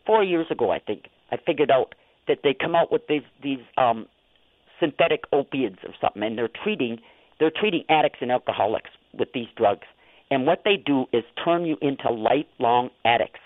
[0.05, 1.95] four years ago, I think I figured out
[2.27, 4.07] that they come out with these these um
[4.79, 6.99] synthetic opiates or something, and they're treating
[7.39, 9.87] they're treating addicts and alcoholics with these drugs.
[10.31, 13.39] And what they do is turn you into lifelong addicts.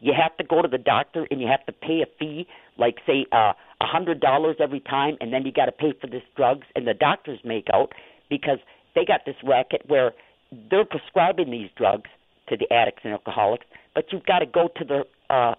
[0.00, 2.46] You have to go to the doctor and you have to pay a fee,
[2.76, 6.08] like say uh, a hundred dollars every time, and then you got to pay for
[6.08, 6.66] this drugs.
[6.74, 7.92] And the doctors make out
[8.30, 8.58] because
[8.94, 10.12] they got this racket where
[10.70, 12.10] they're prescribing these drugs
[12.48, 15.04] to the addicts and alcoholics, but you've got to go to the
[15.34, 15.54] uh,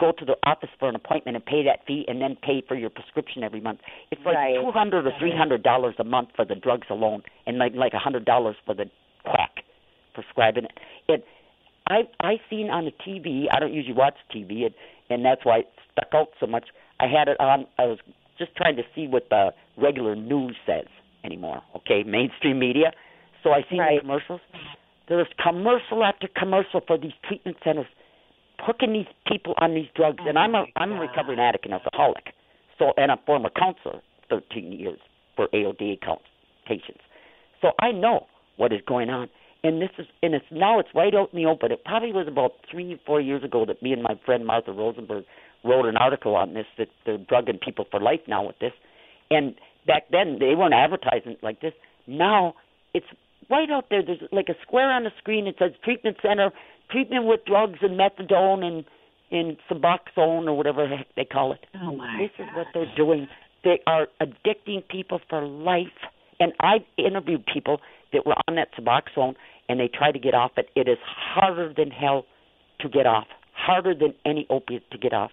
[0.00, 2.74] go to the office for an appointment and pay that fee, and then pay for
[2.74, 3.80] your prescription every month.
[4.10, 4.56] It's like Right.
[4.60, 7.92] two hundred or three hundred dollars a month for the drugs alone, and like like
[7.92, 8.86] a hundred dollars for the
[9.24, 9.62] quack
[10.14, 10.72] prescribing it.
[11.08, 11.24] It
[11.88, 13.46] I I seen on the TV.
[13.52, 14.74] I don't usually watch TV, and
[15.10, 16.64] and that's why it stuck out so much.
[16.98, 17.66] I had it on.
[17.78, 17.98] I was
[18.38, 20.86] just trying to see what the regular news says
[21.26, 21.62] anymore.
[21.76, 22.92] Okay, mainstream media.
[23.42, 23.96] So I seen Right.
[23.96, 24.40] the commercials.
[25.08, 27.86] There's commercial after commercial for these treatment centers,
[28.60, 30.22] hooking these people on these drugs.
[30.26, 32.32] and I'm a I'm a recovering addict and alcoholic.
[32.78, 34.00] So and a former counselor,
[34.30, 34.98] 13 years
[35.36, 35.98] for AOD
[36.64, 37.02] patients.
[37.60, 39.28] So I know what is going on
[39.66, 41.72] and this is and it's now it's right out in the open.
[41.72, 45.24] It probably was about three, four years ago that me and my friend Martha Rosenberg
[45.64, 48.72] wrote an article on this that they're drugging people for life now with this.
[49.30, 49.54] And
[49.86, 51.72] back then they weren't advertising like this.
[52.06, 52.54] Now
[52.94, 53.06] it's
[53.50, 54.02] right out there.
[54.04, 55.46] There's like a square on the screen.
[55.46, 56.50] It says treatment center,
[56.90, 58.84] treatment with drugs and methadone and
[59.30, 61.66] and Suboxone or whatever the heck they call it.
[61.82, 62.16] Oh my!
[62.18, 63.28] This is what they're doing.
[63.64, 65.86] They are addicting people for life.
[66.38, 67.80] And I've interviewed people
[68.12, 69.34] that were on that Suboxone
[69.68, 70.68] and they try to get off it.
[70.76, 72.26] It is harder than hell
[72.80, 73.26] to get off.
[73.52, 75.32] Harder than any opiate to get off.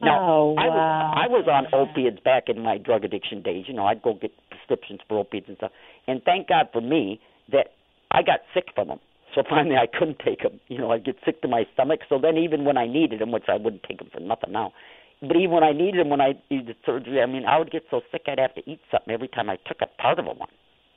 [0.00, 1.14] Now, Oh, I was.
[1.16, 3.64] I was on opiates back in my drug addiction days.
[3.66, 5.72] You know, I'd go get prescriptions for opiates and stuff.
[6.06, 7.20] And thank God for me
[7.50, 7.74] that
[8.10, 9.00] I got sick from them.
[9.34, 10.60] So finally, I couldn't take them.
[10.68, 12.00] You know, I'd get sick to my stomach.
[12.08, 14.72] So then, even when I needed them, which I wouldn't take them for nothing now,
[15.20, 17.82] but even when I needed them, when I needed surgery, I mean, I would get
[17.90, 20.32] so sick I'd have to eat something every time I took a part of a
[20.32, 20.48] one.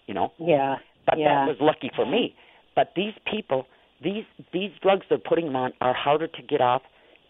[0.05, 0.77] You know, Yeah.
[1.07, 1.45] but Yeah.
[1.45, 2.35] that was lucky for me.
[2.75, 3.65] But these people,
[4.01, 6.83] these these drugs they're putting them on are harder to get off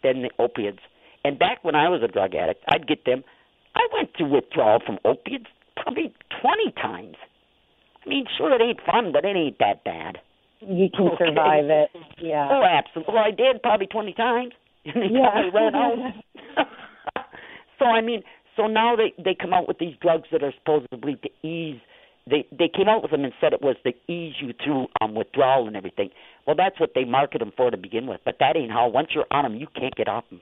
[0.04, 0.80] than the opiates.
[1.24, 3.24] And back when I was a drug addict, I'd get them.
[3.76, 5.46] I went through withdrawal from opiates
[5.76, 7.16] probably twenty times.
[8.06, 10.18] I mean, sure it ain't fun, but it ain't that bad.
[10.60, 11.26] You can Okay.
[11.30, 11.90] survive it.
[12.20, 12.50] Yeah.
[12.52, 13.14] Oh, absolutely.
[13.14, 14.54] Well, I did probably 20 times.
[14.86, 15.30] And they Yeah.
[15.32, 16.68] probably ran out.
[17.78, 18.24] so, I mean,
[18.56, 21.80] so now they, they come out with these drugs that are supposedly to ease
[22.30, 25.16] they they came out with them and said it was to ease you through um
[25.16, 26.10] withdrawal and everything.
[26.46, 28.88] Well, that's what they market them for to begin with, but that ain't how.
[28.90, 30.40] Once you're on them, you can't get off them.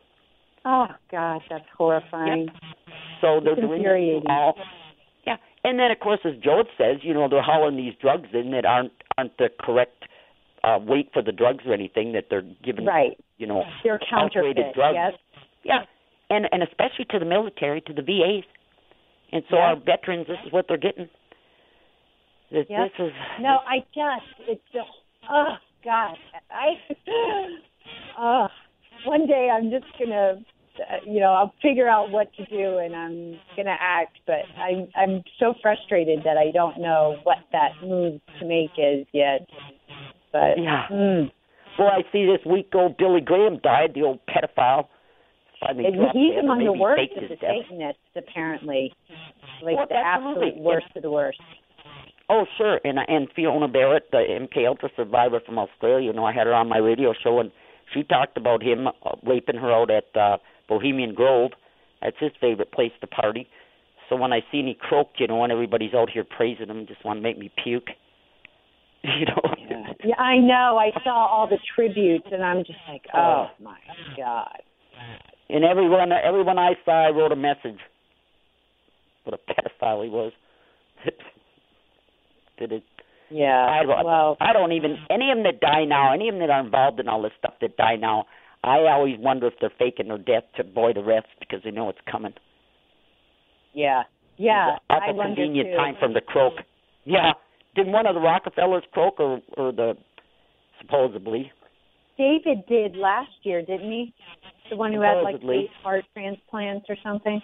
[0.65, 2.45] Oh gosh, that's horrifying.
[2.47, 2.55] Yep.
[3.21, 4.29] So they're It's doing infuriating.
[4.29, 4.55] all.
[5.25, 8.51] Yeah, and then of course, as Joe says, you know, they're hauling these drugs in
[8.51, 10.03] that aren't aren't the correct
[10.63, 12.85] uh weight for the drugs or anything that they're giving.
[12.85, 13.17] Right.
[13.37, 13.63] You know.
[13.83, 14.73] They're Outweighed counterfeit.
[14.75, 14.95] drugs.
[14.95, 15.13] Yes.
[15.63, 15.79] Yeah,
[16.29, 18.43] and and especially to the military, to the VAs,
[19.31, 19.61] and so Yeah.
[19.63, 21.09] our veterans, this is what they're getting.
[22.51, 22.91] This, Yep.
[22.97, 24.89] this is No, I just it's just
[25.29, 26.17] oh gosh,
[26.49, 26.79] I
[28.17, 28.47] oh
[29.05, 30.41] one day I'm just gonna
[30.79, 34.87] uh, you know I'll figure out what to do and I'm gonna act, but I'm
[34.95, 39.47] I'm so frustrated that I don't know what that move to make is yet.
[40.31, 40.87] But Yeah.
[40.91, 41.31] mm,
[41.77, 44.87] well, I see this week old Billy Graham died, the old pedophile.
[45.59, 47.65] Finally he's among the worst of the death.
[47.67, 48.93] Satanists, apparently.
[49.61, 51.41] Like Well, the absolute worst of the worst.
[52.29, 52.79] Oh, sure.
[52.83, 56.53] And and Fiona Barnett, the MK Ultra survivor from Australia, you know, I had her
[56.53, 57.51] on my radio show, and
[57.93, 58.91] she talked about him uh,
[59.25, 60.37] raping her out at uh,
[60.67, 61.51] Bohemian Grove.
[62.01, 63.47] That's his favorite place to party.
[64.09, 67.05] So when I seen he croaked, you know, and everybody's out here praising him, just
[67.05, 67.89] want to make me puke.
[69.01, 69.95] You know.
[70.03, 70.77] Yeah, I know.
[70.77, 73.77] I saw all the tributes, and I'm just like, oh my
[74.17, 74.61] god.
[75.47, 77.79] And everyone, everyone I saw, I wrote a message.
[79.23, 80.33] What a pedophile he was.
[82.59, 82.83] Did it?
[83.31, 83.65] Yeah.
[83.65, 86.39] I don't, well, I don't even any of them that die now, any of them
[86.41, 88.25] that are involved in all this stuff that die now.
[88.63, 91.99] I always wonder if they're faking their death to avoid arrest because they know it's
[92.11, 92.33] coming.
[93.73, 94.03] yeah,
[94.37, 94.75] yeah.
[94.75, 95.77] It's I an awful wonder convenient too.
[95.77, 96.53] time from the croak.
[97.05, 97.31] Yeah,
[97.75, 99.95] Didn't one of the Rockefellers croak or or the
[100.81, 101.51] supposedly?
[102.17, 104.13] David did last year, didn't he?
[104.69, 105.57] The one who had like Supposedly.
[105.63, 107.41] eight heart transplants or something.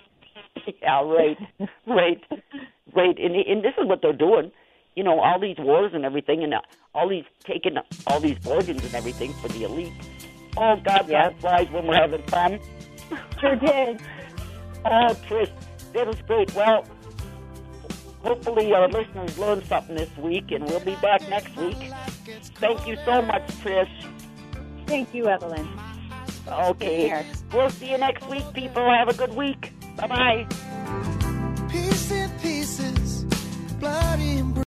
[0.82, 1.38] yeah, right,
[1.88, 2.22] right,
[2.94, 3.18] right.
[3.18, 4.52] And and this is what they're doing.
[4.96, 6.62] You know, all these wars and everything, and uh,
[6.94, 7.78] all these taking
[8.08, 9.92] all these organs and everything for the elite.
[10.58, 11.24] Oh God, Yep.
[11.32, 12.60] time flies when we're having fun.
[13.40, 14.02] Sure did.
[14.88, 15.50] Oh, Trish,
[15.94, 16.54] that was great.
[16.54, 16.86] Well,
[18.22, 21.76] hopefully our listeners learned something this week, and we'll be back next week.
[22.60, 23.90] Thank you so much, Trish.
[24.86, 25.68] Thank you, Evelyn.
[26.48, 28.88] Okay, we'll see you next week, people.
[28.88, 29.74] Have a good week.
[29.98, 30.46] Bye bye.